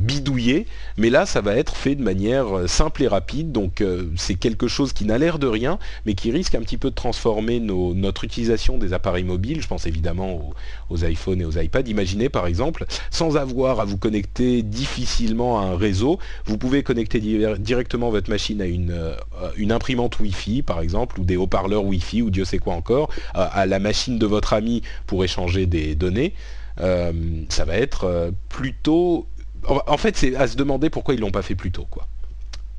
[0.00, 3.52] bidouillée, mais là, ça va être fait de manière euh, simple et rapide.
[3.52, 6.76] Donc euh, c'est quelque chose qui n'a l'air de rien, mais qui risque un petit
[6.76, 9.60] peu de transformer notre utilisation des appareils mobiles.
[9.60, 10.52] Je pense évidemment
[10.90, 11.88] aux, iPhones et aux iPads.
[11.88, 17.20] Imaginez par exemple, sans avoir à vous connecter difficilement à un réseau, vous pouvez connecter
[17.58, 19.14] directement votre machine à une, euh,
[19.56, 23.66] une imprimante Wi-Fi par exemple, ou des haut-parleurs Wi-Fi, ou Dieu sait quoi encore, à,
[23.66, 26.34] la machine de votre ami pour échanger des données.
[26.78, 29.26] ça va être plutôt
[29.66, 32.06] en fait, c'est à se demander pourquoi ils l'ont pas fait plus tôt, quoi.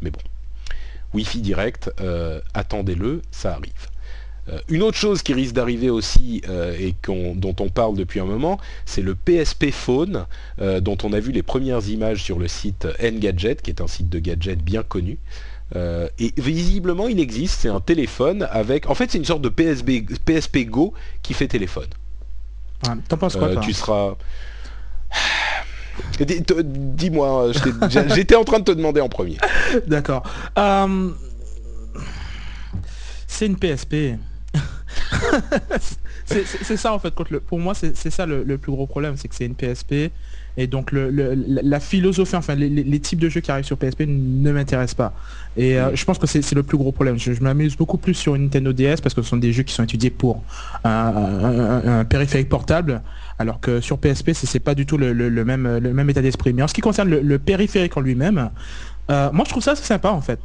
[0.02, 0.20] Mais bon,
[1.14, 3.90] Wi-Fi direct, euh, attendez-le, ça arrive.
[4.48, 8.26] Euh, une autre chose qui risque d'arriver aussi euh, et dont on parle depuis un
[8.26, 10.26] moment, c'est le PSP Phone,
[10.60, 14.10] dont on a vu les premières images sur le site Engadget, qui est un site
[14.10, 15.18] de gadgets bien connu.
[15.76, 18.90] et visiblement, il existe, c'est un téléphone avec...
[18.90, 21.88] En fait, c'est une sorte de PSP, PSP Go qui fait téléphone.
[23.08, 24.16] T'en penses quoi Tu seras...
[26.20, 27.52] Dis-moi,
[28.08, 29.38] j'étais en train de te demander en premier.
[29.88, 30.24] D'accord.
[30.58, 31.10] Euh,
[33.28, 34.18] c'est une PSP.
[36.26, 37.14] c'est ça en fait.
[37.14, 40.12] pour moi, c'est ça le, plus gros problème, c'est que c'est une PSP.
[40.60, 44.96] Et donc la philosophie, enfin les, types de jeux qui arrivent sur PSP ne m'intéressent
[44.96, 45.14] pas.
[45.56, 47.18] Et euh, je pense que c'est le plus gros problème.
[47.18, 49.74] Je, m'amuse beaucoup plus sur une Nintendo DS parce que ce sont des jeux qui
[49.74, 50.44] sont étudiés pour
[50.84, 53.02] un périphérique portable
[53.40, 55.14] alors que sur PSP, c'est pas du tout le,
[55.46, 56.54] même, le même état d'esprit.
[56.54, 58.50] Mais en ce qui concerne le, périphérique en lui-même,
[59.10, 60.40] euh, moi je trouve ça assez sympa en fait.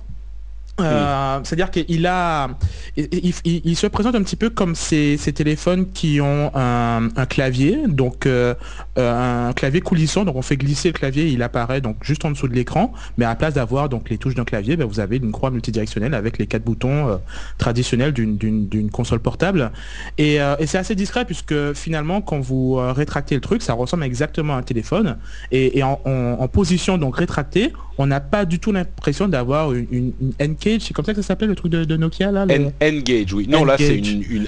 [0.80, 2.48] Euh, c'est-à-dire qu'il a,
[2.96, 8.54] il, se présente un petit peu comme ces, téléphones qui ont un, clavier, donc euh,
[8.96, 12.48] un clavier coulissant, donc on fait glisser le clavier, il apparaît donc juste en dessous
[12.48, 15.18] de l'écran, mais à la place d'avoir donc les touches d'un clavier, ben, vous avez
[15.18, 17.16] une croix multidirectionnelle avec les quatre boutons euh,
[17.56, 19.70] traditionnels d'une console portable,
[20.18, 24.58] et, c'est assez discret puisque finalement quand vous rétractez le truc, ça ressemble exactement à
[24.58, 25.18] un téléphone,
[25.52, 30.56] et, en, position donc rétractée, on n'a pas du tout l'impression d'avoir une, une, une
[30.80, 32.46] c'est comme ça que ça s'appelait le truc de, Nokia là
[32.80, 33.46] N-Gage, oui.
[33.48, 34.00] Non, là c'est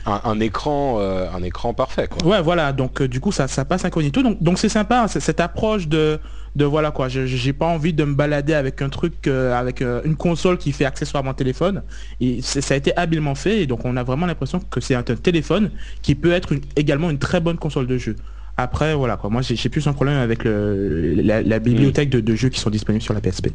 [0.06, 2.08] un, écran, euh, un écran parfait.
[2.08, 2.26] Quoi.
[2.28, 2.72] Ouais, voilà.
[2.72, 4.22] Donc euh, du coup ça, ça passe incognito.
[4.22, 6.18] Donc donc c'est sympa hein, cette approche de
[6.56, 7.08] de voilà quoi.
[7.08, 10.86] J'ai pas envie de me balader avec un truc, euh, avec une console qui fait
[10.86, 11.82] accessoirement téléphone.
[12.20, 13.62] Et ça a été habilement fait.
[13.62, 15.70] Et donc on a vraiment l'impression que c'est un, téléphone
[16.02, 18.16] qui peut être également une très bonne console de jeu.
[18.56, 19.28] Après, voilà quoi.
[19.30, 23.14] Moi, j'ai plus un problème avec la, bibliothèque de, de, jeux qui sont disponibles sur
[23.14, 23.48] la PSP.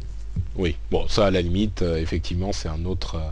[0.56, 3.16] Oui, bon, ça à la limite, euh, effectivement, c'est un autre.
[3.16, 3.30] Euh,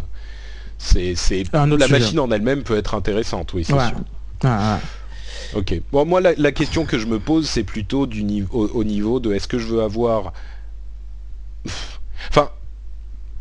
[0.78, 4.00] c'est, la machine en elle-même peut être intéressante, oui, c'est sûr.
[4.42, 4.80] Ah, ah.
[5.54, 5.78] Ok.
[5.92, 9.34] Bon, moi, la, question que je me pose, c'est plutôt du niveau, au, niveau de
[9.34, 10.32] est-ce que je veux avoir.
[12.28, 12.50] Enfin.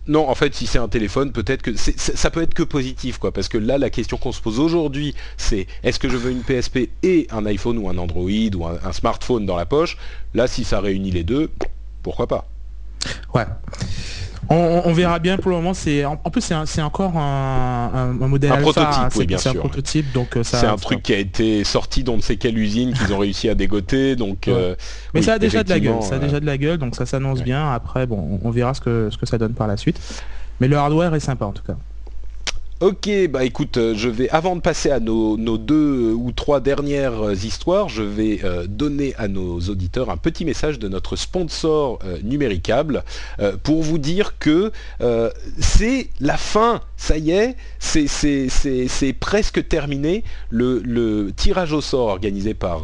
[0.09, 3.31] Non, en fait, si c'est un téléphone, peut-être que ça peut être que positif, quoi.
[3.31, 6.41] Parce que là, la question qu'on se pose aujourd'hui, c'est est-ce que je veux une
[6.41, 9.97] PSP et un iPhone ou un Android ou un smartphone dans la poche?
[10.33, 11.51] Là, si ça réunit les deux,
[12.01, 12.49] pourquoi pas?
[13.35, 13.45] Ouais.
[14.49, 15.73] On, verra bien pour le moment.
[15.73, 19.51] C'est en, plus c'est encore un, modèle un prototype, oui, bien sûr.
[19.51, 22.57] un prototype, donc euh, c'est un truc qui a été sorti dans ne sais quelle
[22.57, 24.47] usine qu'ils ont réussi à dégoter, donc.
[24.47, 24.75] Euh,
[25.13, 26.01] Mais ça a déjà de la gueule.
[26.01, 27.71] Ça a déjà de la gueule, donc ça s'annonce bien.
[27.71, 29.99] Après, bon, on verra ce que ce que ça donne par la suite.
[30.59, 31.77] Mais le hardware est sympa en tout cas.
[32.81, 37.21] Ok, bah écoute, euh, je vais, avant de passer à nos, deux ou trois dernières
[37.21, 41.99] euh, histoires, je vais euh, donner à nos auditeurs un petit message de notre sponsor
[42.23, 43.03] numéricable
[43.63, 44.71] pour vous dire que
[45.59, 50.23] c'est la fin, ça y est, c'est presque terminé.
[50.49, 52.83] Le, tirage au sort organisé par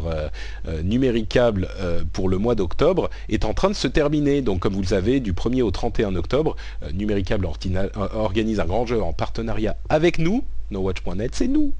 [0.84, 1.68] Numéricable
[2.14, 4.41] pour le mois d'octobre est en train de se terminer.
[4.41, 6.56] Donc comme vous le savez, du 1er au 31 octobre,
[6.93, 7.48] Numéricable
[8.14, 11.74] organise un grand jeu en partenariat avec nous nowatch.net, c'est nous.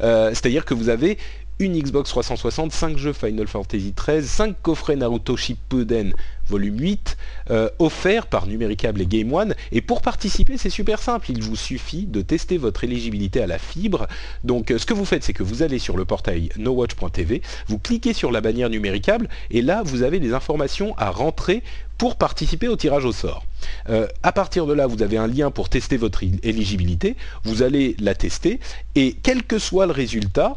[0.00, 1.18] C'est-à-dire que vous avez
[1.58, 6.12] une Xbox 360, 5 jeux Final Fantasy XIII, 5 coffrets Naruto Shippuden
[6.52, 7.16] volume 8,
[7.50, 9.54] euh, offert par Numéricable et Game One.
[9.72, 11.30] Et pour participer, c'est super simple.
[11.30, 14.06] Il vous suffit de tester votre éligibilité à la fibre.
[14.44, 17.78] Donc, euh, ce que vous faites, c'est que vous allez sur le portail nowatch.tv, vous
[17.78, 21.62] cliquez sur la bannière Numéricable, et là, vous avez des informations à rentrer
[21.98, 23.44] pour participer au tirage au sort.
[23.88, 27.16] Euh, à partir de là, vous avez un lien pour tester votre éligibilité.
[27.44, 28.58] Vous allez la tester
[28.96, 30.56] et quel que soit le résultat,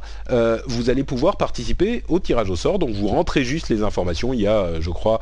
[0.65, 2.79] vous allez pouvoir participer au tirage au sort.
[2.79, 4.33] Donc vous rentrez juste les informations.
[4.33, 5.19] Il y a, je crois,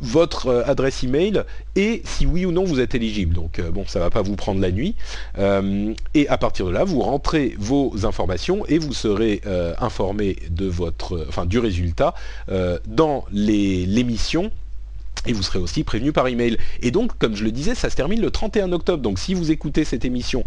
[0.00, 1.42] votre euh, adresse email
[1.74, 3.34] et si oui ou non vous êtes éligible.
[3.34, 4.94] Donc euh, bon, ça va pas vous prendre la nuit.
[5.38, 9.42] Euh, et à partir de là, vous rentrez vos informations et vous serez
[9.78, 12.14] informé de votre, enfin du résultat
[12.86, 14.50] dans l'émission
[15.26, 16.56] et vous serez aussi prévenu par email.
[16.82, 19.02] Et donc, comme je le disais, ça se termine le 31 octobre.
[19.02, 20.44] Donc si vous écoutez cette émission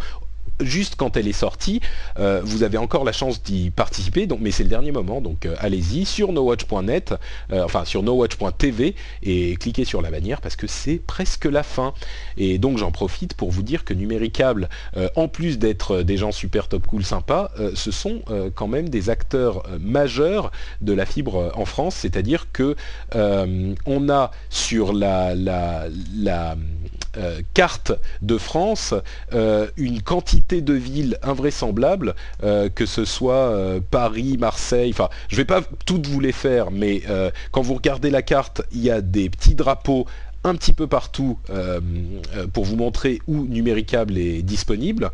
[0.59, 1.81] juste quand elle est sortie,
[2.19, 5.55] euh, vous avez encore la chance d'y participer, mais c'est le dernier moment, donc euh,
[5.59, 7.13] allez-y sur nowatch.net,
[7.51, 11.93] euh, enfin sur nowatch.tv et cliquez sur la bannière parce que c'est presque la fin.
[12.37, 14.69] Et donc j'en profite pour vous dire que Numéricable,
[15.15, 18.21] en plus d'être des gens super top cool sympas, ce sont
[18.55, 22.75] quand même des acteurs majeurs de la fibre en France, c'est-à-dire que
[23.13, 25.35] on a sur la
[27.17, 27.91] euh, carte
[28.21, 28.93] de France
[29.33, 35.41] euh, une quantité de villes invraisemblables, euh, que ce soit Paris, Marseille, enfin je ne
[35.41, 37.03] vais pas toutes vous les faire, mais
[37.51, 40.05] quand vous regardez la carte, il y a des petits drapeaux
[40.43, 41.37] un petit peu partout
[42.53, 45.11] pour vous montrer où Numéricable est disponible.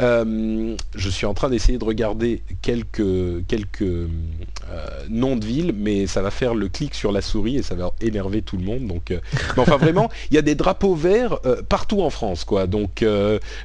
[0.00, 4.08] Euh, je suis en train d'essayer de regarder quelques, quelques euh,
[5.08, 7.92] noms de villes, mais ça va faire le clic sur la souris et ça va
[8.00, 8.86] énerver tout le monde.
[8.86, 9.20] Donc, euh,
[9.56, 12.66] enfin vraiment, il y a des drapeaux verts partout en France, quoi.
[12.66, 13.04] Donc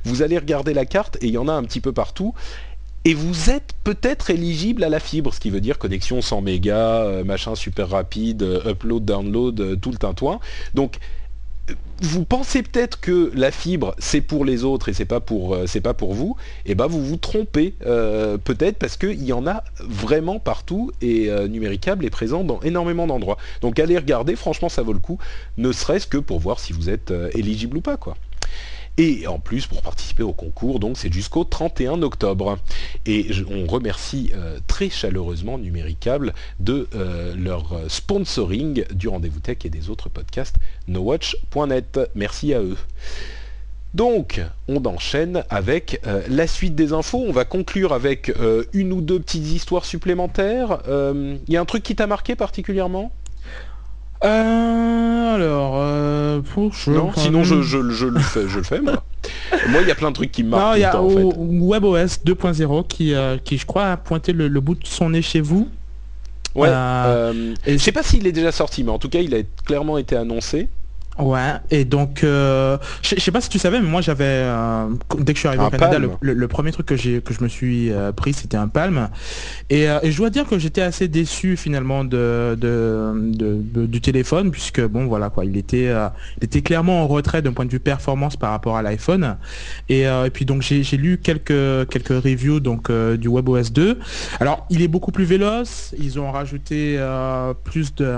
[0.04, 2.34] vous allez regarder la carte et il y en a un petit peu partout.
[3.06, 7.24] Et vous êtes peut-être éligible à la fibre, ce qui veut dire connexion 100 mégas,
[7.24, 10.40] machin super rapide, upload, download, tout le tintouin.
[10.74, 11.00] Donc
[12.02, 15.68] vous pensez peut-être que la fibre c'est pour les autres et c'est pas pour euh,
[15.68, 16.36] c'est pas pour vous,
[16.66, 20.92] et eh ben vous vous trompez euh, peut-être parce qu'il y en a vraiment partout
[21.02, 23.38] et euh, Numéricable est présent dans énormément d'endroits.
[23.62, 25.18] Donc allez regarder, franchement ça vaut le coup,
[25.58, 28.16] ne serait-ce que pour voir si vous êtes éligible ou pas quoi.
[29.00, 32.60] Et en plus, pour participer au concours, donc c'est jusqu'au 31 octobre.
[33.06, 39.70] Et on remercie euh, très chaleureusement Numéricable de euh, leur sponsoring du Rendez-vous Tech et
[39.70, 40.58] des autres podcasts
[40.90, 41.98] nowatch.net.
[42.14, 42.76] Merci à eux.
[43.94, 47.24] Donc, on enchaîne avec euh, la suite des infos.
[47.26, 48.34] On va conclure avec
[48.74, 50.80] une ou deux petites histoires supplémentaires.
[50.90, 53.14] Il y a un truc qui t'a marqué particulièrement?
[54.24, 59.04] Euh, alors, euh, pour non, sinon je, je, je, le fais, je le fais moi.
[59.70, 60.78] moi, il y a plein de trucs qui me marquent.
[60.78, 61.24] il y a en fait.
[61.24, 65.42] WebOS 2.0 qui, euh, qui, je crois, a pointé le, bout de son nez chez
[65.42, 65.70] vous.
[66.56, 66.68] Ouais.
[66.70, 69.98] Euh, je sais pas s'il est déjà sorti, mais en tout cas, il a clairement
[69.98, 70.68] été annoncé.
[71.20, 75.34] Ouais, et donc, euh, je sais pas si tu savais, mais moi j'avais, euh, dès
[75.34, 77.92] que je suis arrivé au Canada, le, premier truc que j'ai que je me suis
[77.92, 79.10] euh, pris, c'était un Palm.
[79.70, 85.08] Et, je dois dire que j'étais assez déçu finalement de, de, du téléphone, puisque bon
[85.08, 85.92] voilà quoi, il était,
[86.38, 89.36] il était clairement en retrait d'un point de vue performance par rapport à l'iPhone.
[89.90, 94.00] Et, et, puis donc j'ai lu quelques quelques reviews donc du WebOS 2.
[94.40, 96.98] Alors il est beaucoup plus véloce, ils ont rajouté
[97.66, 98.16] plus de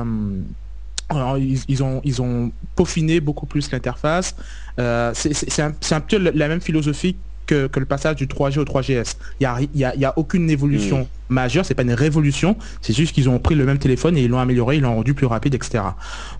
[1.18, 4.36] alors, ils, ont, ils ont peaufiné beaucoup plus l'interface.
[4.80, 9.16] Euh, c'est un, peu la même philosophie que, le passage du 3G au 3GS.
[9.40, 11.34] Il n'y a, y a, aucune évolution mm.
[11.34, 14.30] majeure, c'est pas une révolution, c'est juste qu'ils ont pris le même téléphone et ils
[14.30, 15.84] l'ont amélioré, ils l'ont rendu plus rapide, etc.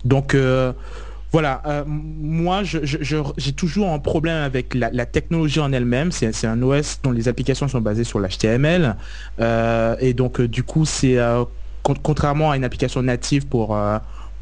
[0.04, 0.72] Donc euh,
[1.32, 6.12] voilà, euh, moi j'ai toujours un problème avec la, technologie en elle-même.
[6.12, 8.96] C'est un OS dont les applications sont basées sur l'HTML
[10.00, 11.16] et donc du coup c'est
[11.82, 13.76] contrairement à une application native pour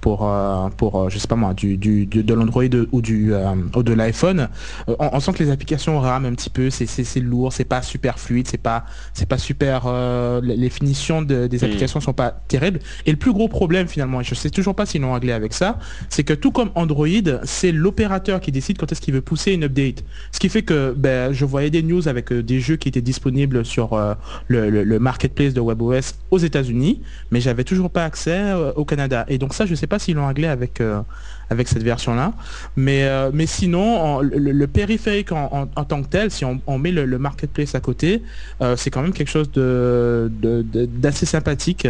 [0.00, 3.54] pour euh, pour euh, je sais pas moi du, du de l'Android ou du euh,
[3.76, 4.48] ou de l'iPhone.
[4.98, 8.18] On, sent que les applications rament un petit peu c'est c'est lourd c'est pas super
[8.18, 9.90] fluide c'est pas c'est pas super
[10.42, 12.80] les finitions de, des applications sont pas terribles.
[13.06, 15.52] Et le plus gros problème finalement et je sais toujours pas s'ils l'ont réglé avec
[15.52, 15.78] ça
[16.08, 17.06] c'est que tout comme Android
[17.44, 20.04] c'est l'opérateur qui décide quand est-ce qu'il veut pousser une update.
[20.32, 23.64] Ce qui fait que ben, je voyais des news avec des jeux qui étaient disponibles
[23.64, 23.98] sur
[24.48, 29.24] le, le, marketplace de WebOS aux États-Unis mais j'avais toujours pas accès au Canada.
[29.28, 31.02] Et donc ça je sais pas s'ils l'ont réglé avec, euh,
[31.50, 32.32] avec cette version-là.
[32.76, 37.74] Mais, euh, mais sinon, le, périphérique en, tant que tel, si on, met le, marketplace
[37.74, 38.22] à côté,
[38.62, 41.86] euh, c'est quand même quelque chose de, d'assez sympathique.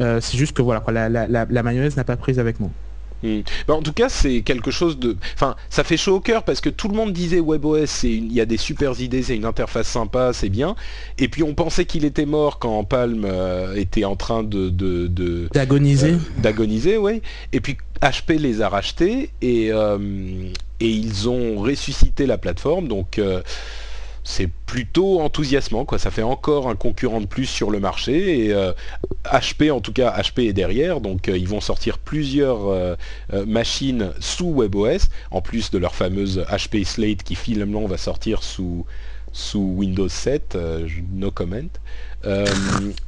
[0.00, 2.58] c'est juste que voilà, la, la, mayonnaise n'a pas prise avec
[3.22, 3.32] moi.
[3.68, 3.70] Hmm.
[3.70, 5.16] en tout cas, c'est quelque chose de.
[5.34, 8.40] Enfin, ça fait chaud au cœur parce que tout le monde disait WebOS, il y
[8.40, 10.74] a des super idées, c'est une interface sympa, c'est bien.
[11.18, 14.68] Et puis on pensait qu'il était mort quand Palm euh, était en train de
[15.52, 16.12] d'agoniser.
[16.12, 17.22] Euh, d'agoniser, oui.
[17.52, 19.98] Et puis HP les a rachetés et euh,
[20.80, 22.88] et ils ont ressuscité la plateforme.
[22.88, 23.20] Donc
[24.24, 25.98] c'est plutôt enthousiasmant quoi.
[25.98, 28.52] Ça fait encore un concurrent de plus sur le marché et
[29.24, 31.00] HP euh, en tout cas HP est derrière.
[31.00, 32.96] Donc euh, ils vont sortir plusieurs euh,
[33.46, 38.86] machines sous WebOS en plus de leur fameuse HP Slate qui finalement va sortir sous
[39.32, 40.56] sous Windows 7
[41.12, 41.68] no comment
[42.26, 42.46] euh,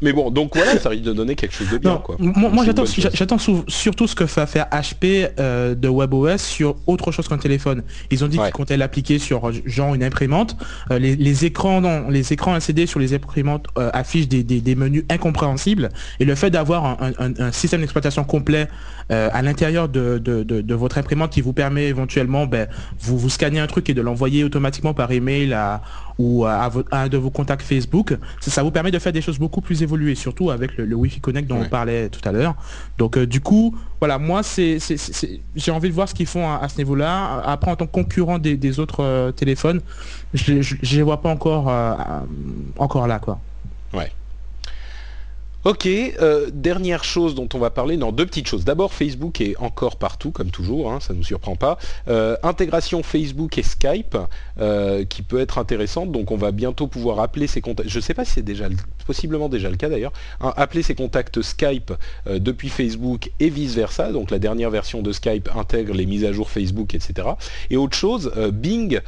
[0.02, 1.96] mais bon, donc voilà, ça risque de donner quelque chose de bien.
[1.96, 2.16] quoi.
[2.18, 3.38] Moi, j'attends,
[3.68, 7.82] surtout ce que va faire HP euh, de WebOS sur autre chose qu'un téléphone.
[8.10, 10.56] Ils ont dit qu'ils comptaient l'appliquer sur genre une imprimante.
[10.90, 15.88] Euh, les, écrans, non, les écrans LCD sur les imprimantes affichent des, menus incompréhensibles.
[16.20, 18.68] Et le fait d'avoir un, système d'exploitation complet
[19.08, 22.68] à l'intérieur de, votre imprimante qui vous permet éventuellement, ben,
[23.00, 25.82] vous vous scannez un truc et de l'envoyer automatiquement par email à,
[26.18, 29.60] ou à, un de vos contacts Facebook, ça, vous permet de faire des choses beaucoup
[29.60, 32.54] plus évoluées, surtout avec le, Wi-Fi Connect dont on parlait tout à l'heure.
[32.98, 34.78] Donc euh, du coup, voilà, moi c'est,
[35.54, 37.42] j'ai envie de voir ce qu'ils font à, ce niveau-là.
[37.44, 39.80] Après, en tant que concurrent des, autres euh, téléphones,
[40.34, 41.94] je ne les vois pas encore, euh,
[42.78, 43.38] encore là, quoi.
[43.92, 44.10] Ouais.
[45.66, 48.64] Ok, euh, dernière chose dont on va parler, non, deux petites choses.
[48.64, 51.76] D'abord, Facebook est encore partout, comme toujours, hein, ça ne nous surprend pas.
[52.06, 54.16] Euh, intégration Facebook et Skype,
[54.60, 58.00] euh, qui peut être intéressante, donc on va bientôt pouvoir appeler ses contacts, je ne
[58.00, 58.68] sais pas si c'est déjà,
[59.06, 61.92] possiblement déjà le cas d'ailleurs, appeler ses contacts Skype
[62.26, 66.50] depuis Facebook et vice-versa, donc la dernière version de Skype intègre les mises à jour
[66.50, 67.28] Facebook, etc.
[67.70, 69.00] Et autre chose, Bing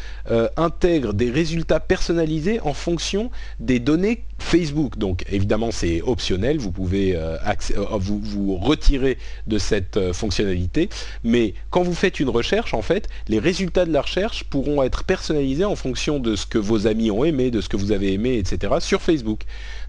[0.57, 3.31] intègre des résultats personnalisés en fonction
[3.61, 9.59] des données Facebook, donc évidemment c'est optionnel, vous pouvez euh, euh, vous, vous, retirer de
[9.59, 10.89] cette euh, fonctionnalité,
[11.25, 15.05] mais quand vous faites une recherche, en fait, les résultats de la recherche pourront être
[15.05, 18.13] personnalisés en fonction de ce que vos amis ont aimé, de ce que vous avez
[18.13, 18.75] aimé, etc.
[18.81, 19.43] sur Facebook.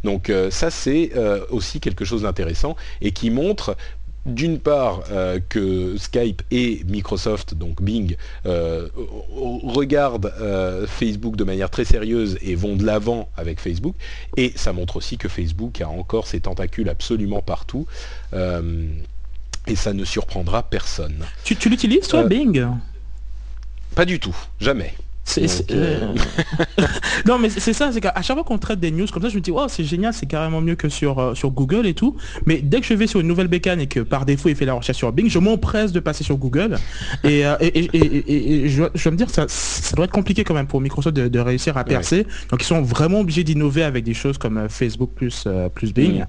[0.04, 1.12] Donc ça c'est
[1.50, 3.76] aussi quelque chose d'intéressant et qui montre
[4.26, 8.90] d'une part euh, que Skype et Microsoft, donc Bing, euh,
[9.64, 13.96] regardent euh, Facebook de manière très sérieuse et vont de l'avant avec Facebook.
[14.38, 17.86] Et ça montre aussi que Facebook a encore ses tentacules absolument partout.
[19.68, 21.26] et ça ne surprendra personne.
[21.44, 22.66] Tu, tu l'utilises toi, Bing?
[23.96, 24.94] Pas du tout, jamais.
[25.38, 26.14] Euh,
[27.28, 29.36] non mais c'est ça, c'est qu'à chaque fois qu'on traite des news comme ça, je
[29.36, 32.16] me dis, oh c'est génial, c'est carrément mieux que sur, euh, sur Google et tout.
[32.46, 34.66] Mais dès que je vais sur une nouvelle bécane et que par défaut il fait
[34.66, 36.78] la recherche sur Bing, je m'empresse de passer sur Google.
[37.24, 41.16] Et, euh, je, dois me dire, ça, ça doit être compliqué quand même pour Microsoft
[41.16, 42.26] de, réussir à percer.
[42.50, 46.26] Donc ils sont vraiment obligés d'innover avec des choses comme Facebook plus, plus Bing.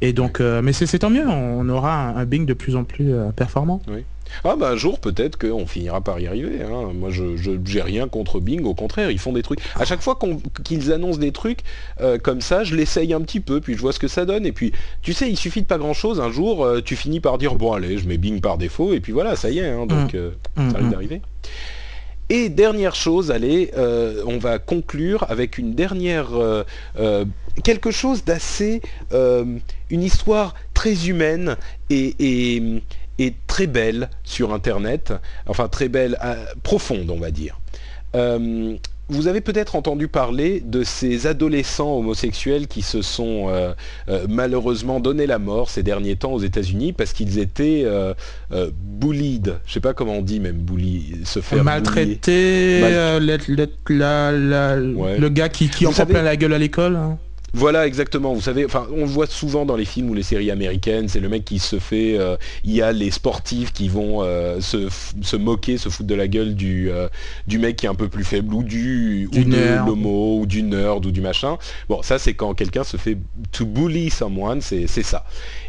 [0.00, 3.82] Et donc, mais c'est tant mieux, on aura un, Bing de plus en plus performant.
[3.88, 4.04] Oui.
[4.44, 6.62] Ah bah un jour peut-être qu'on finira par y arriver.
[6.62, 6.92] Hein.
[6.94, 9.60] Moi je j'ai rien contre Bing, au contraire, ils font des trucs.
[9.78, 10.18] À chaque fois
[10.64, 11.60] qu'ils annoncent des trucs
[12.00, 14.46] euh, comme ça, je l'essaye un petit peu, puis je vois ce que ça donne.
[14.46, 14.72] Et puis
[15.02, 16.20] tu sais, il suffit de pas grand chose.
[16.20, 19.00] Un jour, euh, tu finis par dire bon allez, je mets Bing par défaut, et
[19.00, 19.68] puis voilà, ça y est.
[19.68, 19.86] Hein.
[19.86, 20.16] donc mmh.
[20.16, 20.90] Euh, ça arrive mmh.
[20.90, 21.20] d'arriver.
[22.28, 26.28] Et dernière chose, allez, on va conclure avec une dernière
[27.62, 28.80] quelque chose d'assez
[29.10, 31.56] une histoire très humaine
[31.90, 32.80] et
[33.52, 35.12] très belle sur Internet,
[35.46, 37.60] enfin très belle, euh, profonde on va dire.
[38.16, 38.74] Euh,
[39.10, 43.74] vous avez peut-être entendu parler de ces adolescents homosexuels qui se sont euh,
[44.26, 47.84] malheureusement donné la mort ces derniers temps aux États-Unis parce qu'ils étaient
[48.50, 49.58] bullied.
[49.66, 53.36] Je sais pas comment on dit même bully, se faire maltraiter, le
[55.28, 56.96] gars qui, qui en plein la gueule à l'école.
[56.96, 57.18] Hein.
[57.54, 58.32] Voilà, exactement.
[58.32, 61.08] Vous savez, enfin, on le voit souvent dans les films ou les séries américaines.
[61.08, 62.18] C'est le mec qui se fait.
[62.18, 66.28] Euh, il y a les sportifs qui vont euh, se, moquer, se foutre de la
[66.28, 67.08] gueule du, euh,
[67.46, 70.62] du mec qui est un peu plus faible ou du, ou de l'homo ou du
[70.62, 71.58] nerd ou du machin.
[71.88, 73.18] Bon, ça c'est quand quelqu'un se fait
[73.50, 75.24] to bully someone, c'est ça.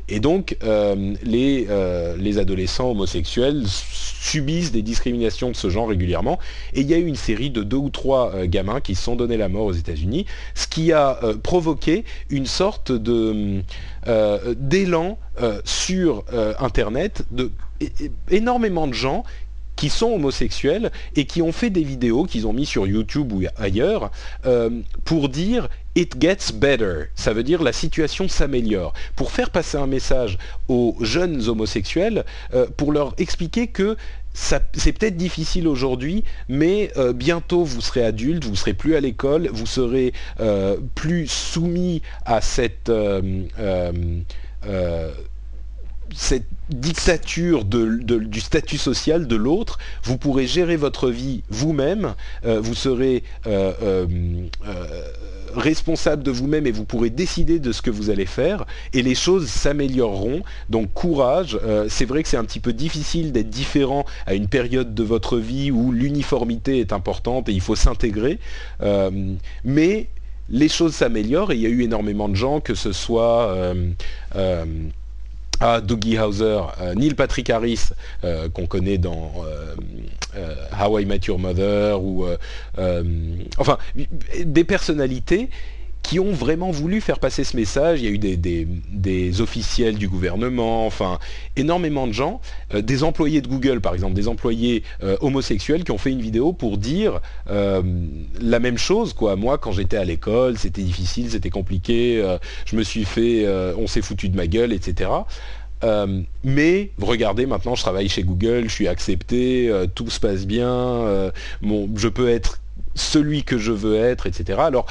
[0.09, 6.39] Et donc, euh, les, euh, les adolescents homosexuels subissent des discriminations de ce genre régulièrement.
[6.73, 9.03] Et il y a eu une série de deux ou trois euh, gamins qui se
[9.03, 10.25] sont donné la mort aux États-Unis,
[10.55, 13.61] ce qui a provoqué une sorte de
[14.57, 15.17] d'élan
[15.63, 16.25] sur
[16.59, 17.51] Internet de
[18.87, 19.23] de gens
[19.83, 23.41] qui sont homosexuels et qui ont fait des vidéos qu'ils ont mis sur YouTube ou
[23.57, 24.11] ailleurs
[25.03, 28.93] pour dire It gets better, ça veut dire la situation s'améliore.
[29.15, 32.25] Pour faire passer un message aux jeunes homosexuels,
[32.55, 33.95] euh, pour leur expliquer que
[34.33, 39.49] c'est peut-être difficile aujourd'hui, mais euh, bientôt vous serez adulte, vous serez plus à l'école,
[39.53, 42.91] vous serez euh, plus soumis à cette
[46.15, 53.23] cette dictature du statut social de l'autre, vous pourrez gérer votre vie vous-même, vous serez
[55.55, 59.15] responsable de vous-même et vous pourrez décider de ce que vous allez faire et les
[59.15, 60.41] choses s'amélioreront.
[60.69, 64.47] Donc courage, euh, c'est vrai que c'est un petit peu difficile d'être différent à une
[64.47, 68.39] période de votre vie où l'uniformité est importante et il faut s'intégrer,
[68.81, 69.11] euh,
[69.63, 70.07] mais
[70.49, 73.73] les choses s'améliorent et il y a eu énormément de gens, que ce soit...
[75.63, 76.61] Euh, Dougie Hauser,
[76.95, 77.89] Neil Patrick Harris,
[78.53, 79.31] qu'on connaît dans
[80.79, 82.25] How I Met Your Mother, ou
[83.57, 83.77] enfin
[84.43, 85.49] des personnalités
[86.13, 87.99] qui ont vraiment voulu faire passer ce message.
[87.99, 91.17] Il y a eu des, officiels du gouvernement, enfin
[91.55, 92.39] énormément de gens,
[92.71, 94.83] des employés de Google par exemple, des employés
[95.21, 99.13] homosexuels qui ont fait une vidéo pour dire la même chose.
[99.13, 99.35] Quoi.
[99.35, 102.23] Moi, quand j'étais à l'école, c'était difficile, c'était compliqué,
[102.65, 105.09] je me suis fait, on s'est foutu de ma gueule, etc.
[105.83, 110.45] Euh, mais regardez, maintenant je travaille chez Google, je suis accepté, euh, tout se passe
[110.45, 111.31] bien, euh,
[111.95, 112.59] je peux être
[112.95, 114.59] celui que je veux être, etc.
[114.61, 114.85] Alors,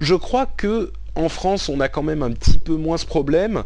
[0.00, 3.64] je crois que en France, on a quand même un petit peu moins ce problème.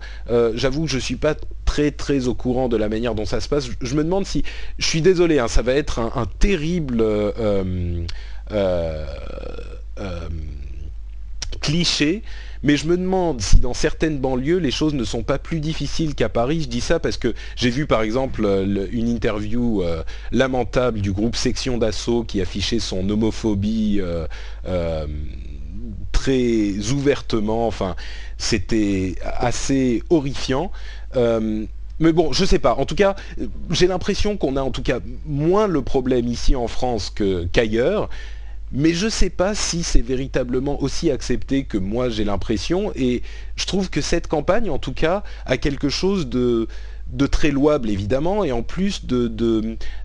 [0.55, 1.35] J'avoue que je ne suis pas
[1.67, 3.69] très très au courant de la manière dont ça se passe.
[3.79, 4.43] Je, me demande si,
[4.79, 7.05] je suis désolé, hein, ça va être un terrible
[11.61, 12.23] cliché,
[12.63, 16.15] mais je me demande si dans certaines banlieues, les choses ne sont pas plus difficiles
[16.15, 16.63] qu'à Paris.
[16.63, 18.47] Je dis ça parce que j'ai vu par exemple
[18.93, 24.27] une interview euh, lamentable du groupe Section d'Assaut qui affichait son homophobie euh,
[24.67, 25.07] euh,
[26.13, 27.67] très ouvertement.
[27.67, 27.97] Enfin,
[28.39, 30.71] c'était assez horrifiant.
[31.15, 32.75] mais bon, je sais pas.
[32.75, 33.17] En tout cas,
[33.71, 37.13] j'ai l'impression qu'on a en tout cas moins le problème ici en France
[37.53, 38.09] qu'ailleurs
[38.73, 43.23] mais je sais pas si c'est véritablement aussi accepté que moi j'ai l'impression, et
[43.57, 46.69] je trouve que cette campagne, en tout cas, a quelque chose de,
[47.27, 49.03] très louable évidemment, et en plus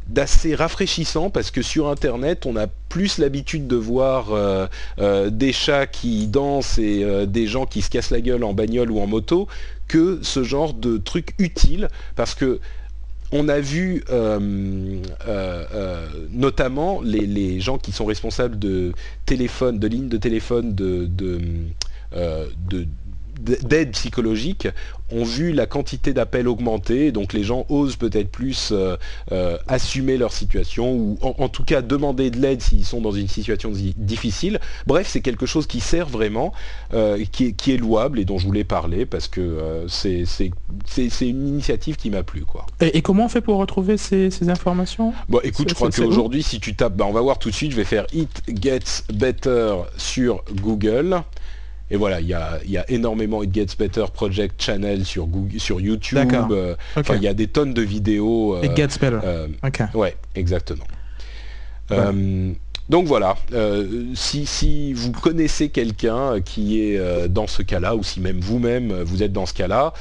[0.07, 4.67] d'assez rafraîchissant, parce que sur Internet, on a plus l'habitude de voir euh,
[4.99, 8.53] euh, des chats qui dansent et euh, des gens qui se cassent la gueule en
[8.53, 9.47] bagnole ou en moto,
[9.87, 12.59] que ce genre de truc utile, parce que
[13.33, 14.05] on a vu
[16.31, 18.93] notamment les, gens qui sont responsables de
[19.25, 21.09] téléphone, de lignes de téléphone de,
[23.39, 24.67] d'aide psychologique
[25.11, 28.97] ont vu la quantité d'appels augmenter, donc les gens osent peut-être plus euh,
[29.31, 33.27] euh, assumer leur situation ou en, tout cas demander de l'aide s'ils sont dans une
[33.27, 34.59] situation difficile.
[34.85, 36.51] Bref, c'est quelque chose qui sert vraiment,
[36.93, 40.25] euh, qui, est, louable et dont je voulais parler parce que c'est
[41.21, 42.41] une initiative qui m'a plu.
[42.41, 42.65] Quoi.
[42.81, 45.13] Et, comment on fait pour retrouver ces, informations?
[45.29, 47.71] Bon, écoute, je crois qu'aujourd'hui, si tu tapes, bah, on va voir tout de suite,
[47.71, 51.21] je vais faire It Gets Better sur Google.
[51.89, 52.59] Et voilà, il y a,
[52.89, 56.31] énormément It Gets Better Project Channel sur, Google, sur YouTube.
[56.51, 56.75] Euh,
[57.15, 58.61] il y a des tonnes de vidéos.
[58.61, 59.19] It Gets Better.
[59.23, 59.47] Euh,
[59.93, 60.85] ouais, exactement.
[61.91, 62.51] Euh,
[62.89, 68.21] donc voilà, euh, si, vous connaissez quelqu'un qui est euh, dans ce cas-là, ou si
[68.21, 69.93] même vous-même euh, vous êtes dans ce cas-là,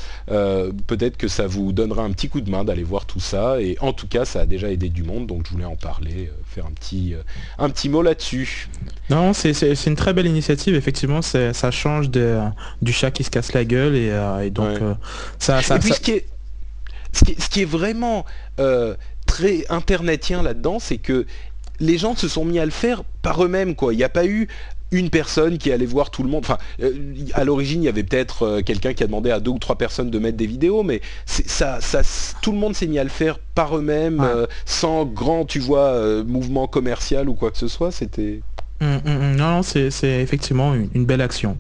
[0.86, 3.60] peut-être que ça vous donnera un petit coup de main d'aller voir tout ça.
[3.60, 6.30] Et en tout cas, ça a déjà aidé du monde, donc je voulais en parler,
[6.44, 7.14] faire un petit,
[7.58, 8.68] un petit mot là-dessus.
[9.10, 13.64] Non, c'est une très belle initiative, effectivement, ça change du chat qui se casse la
[13.64, 14.78] gueule, et, donc
[15.40, 15.60] ça...
[15.60, 16.26] et puis Ce, qui est,
[17.12, 18.24] ce, qui est, vraiment
[19.26, 21.26] très internetien là-dedans, c'est que
[21.80, 23.92] les gens se sont mis à le faire par eux-mêmes, quoi.
[23.92, 24.48] Il n'y a pas eu
[24.92, 26.44] une personne qui allait voir tout le monde.
[26.44, 26.92] Enfin, euh,
[27.34, 29.76] à l'origine, il y avait peut-être euh, quelqu'un qui a demandé à deux ou trois
[29.76, 32.02] personnes de mettre des vidéos, mais ça, ça,
[32.40, 36.22] tout le monde s'est mis à le faire par eux-mêmes, euh, sans grand, tu vois,
[36.24, 37.90] mouvement commercial ou quoi que ce soit.
[37.90, 38.40] C'était.
[38.80, 39.36] Hum, hum, hum.
[39.36, 41.56] non, c'est effectivement une, belle action.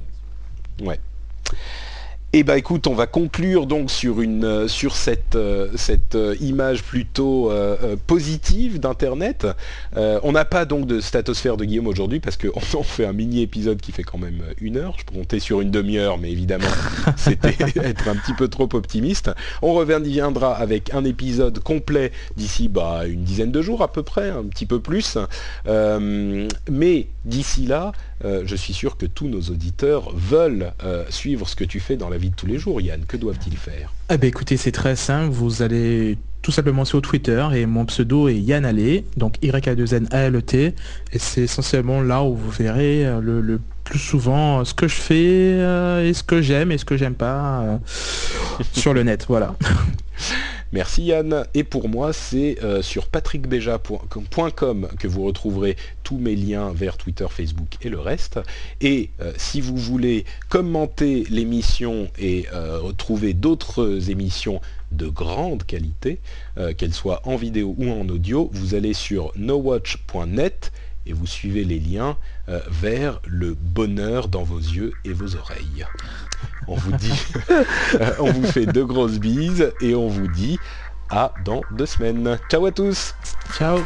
[0.82, 1.00] Ouais.
[2.36, 5.68] Et eh bah ben, écoute, on va conclure donc sur, une, euh, sur cette, euh,
[5.74, 7.50] cette euh, image plutôt
[8.06, 9.46] positive d'Internet.
[9.96, 13.80] on n'a pas donc de statosphère de Guillaume aujourd'hui parce qu'on fait un mini épisode
[13.80, 14.96] qui fait quand même une heure.
[14.98, 16.66] Je comptais sur une demi-heure, mais évidemment
[17.16, 19.30] c'était être un petit peu trop optimiste.
[19.62, 24.28] On reviendra avec un épisode complet d'ici bah, une dizaine de jours à peu près,
[24.28, 25.16] un petit peu plus.
[25.64, 27.92] mais d'ici là,
[28.24, 30.72] je suis sûr que tous nos auditeurs veulent
[31.10, 33.04] suivre ce que tu fais dans la vie de tous les jours, Yann.
[33.06, 33.92] Que doivent-ils faire?
[34.10, 35.30] Eh bien écoutez, c'est très simple.
[35.30, 40.74] Vous allez tout simplement sur Twitter et mon pseudo est Yann Allé, donc Y-A-2-N-A-L-E-T.
[41.12, 45.54] Et c'est essentiellement là où vous verrez euh, le, plus souvent ce que je fais
[45.58, 47.78] euh, et ce que j'aime et ce que j'aime pas euh,
[48.72, 49.26] sur le net.
[49.28, 49.56] Voilà.
[50.76, 51.46] Merci Yann.
[51.54, 57.24] Et pour moi, c'est euh, sur patrickbeja.com que vous retrouverez tous mes liens vers Twitter,
[57.30, 58.40] Facebook et le reste.
[58.82, 64.60] Et euh, si vous voulez commenter l'émission et retrouver d'autres émissions
[64.92, 66.20] de grande qualité,
[66.76, 70.72] qu'elles soient en vidéo ou en audio, vous allez sur nowatch.net
[71.06, 72.18] et vous suivez les liens
[72.68, 75.86] vers le bonheur dans vos yeux et vos oreilles.
[76.68, 77.12] On vous dit,
[78.18, 80.58] on vous fait de grosses bises et on vous dit
[81.10, 82.38] à dans deux semaines.
[82.50, 83.14] Ciao à tous.
[83.56, 83.78] Ciao.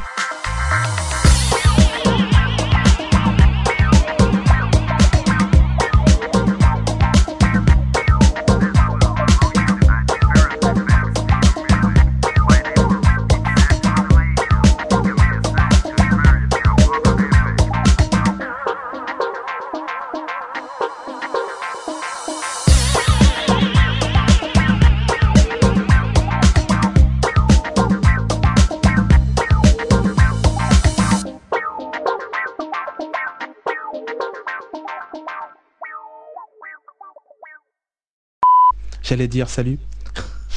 [39.11, 39.77] J'allais dire salut.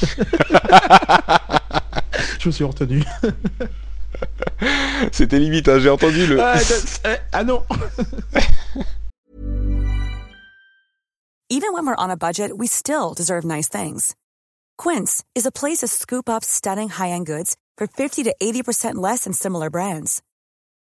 [2.38, 3.02] Je me suis retenu.
[5.10, 6.40] C'était limite, hein, j'ai entendu le.
[6.40, 6.60] Ah,
[7.32, 7.64] ah non.
[11.50, 14.14] Even when we're on a budget, we still deserve nice things.
[14.78, 19.24] Quince is a place to scoop up stunning high-end goods for 50 to 80% less
[19.24, 20.22] than similar brands.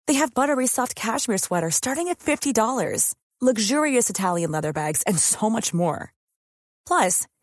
[0.07, 5.51] They have buttery soft cashmere sweaters starting at $50, luxurious Italian leather bags, and so
[5.51, 6.13] much more.
[6.87, 7.27] Plus,